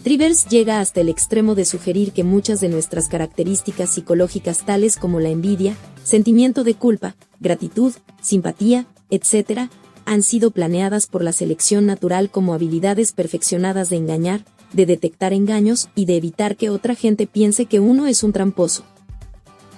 [0.03, 5.19] Trivers llega hasta el extremo de sugerir que muchas de nuestras características psicológicas tales como
[5.19, 9.69] la envidia, sentimiento de culpa, gratitud, simpatía, etc.,
[10.05, 15.89] han sido planeadas por la selección natural como habilidades perfeccionadas de engañar, de detectar engaños
[15.95, 18.83] y de evitar que otra gente piense que uno es un tramposo.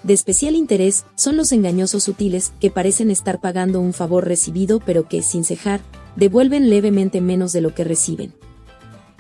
[0.03, 5.07] De especial interés son los engañosos sutiles que parecen estar pagando un favor recibido pero
[5.07, 5.82] que, sin cejar,
[6.16, 8.34] devuelven levemente menos de lo que reciben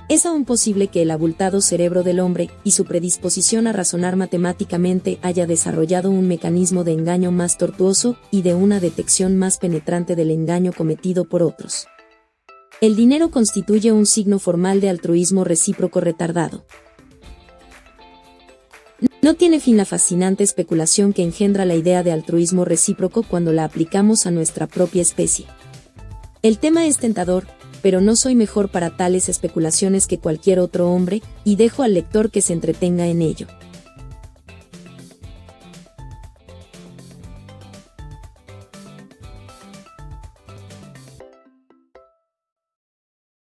[0.09, 5.19] es aún posible que el abultado cerebro del hombre y su predisposición a razonar matemáticamente
[5.21, 10.31] haya desarrollado un mecanismo de engaño más tortuoso y de una detección más penetrante del
[10.31, 11.87] engaño cometido por otros.
[12.81, 16.63] El dinero constituye un signo formal de altruismo recíproco retardado.
[19.21, 23.65] No tiene fin la fascinante especulación que engendra la idea de altruismo recíproco cuando la
[23.65, 25.45] aplicamos a nuestra propia especie.
[26.41, 27.47] El tema es tentador,
[27.81, 32.31] pero no soy mejor para tales especulaciones que cualquier otro hombre, y dejo al lector
[32.31, 33.47] que se entretenga en ello.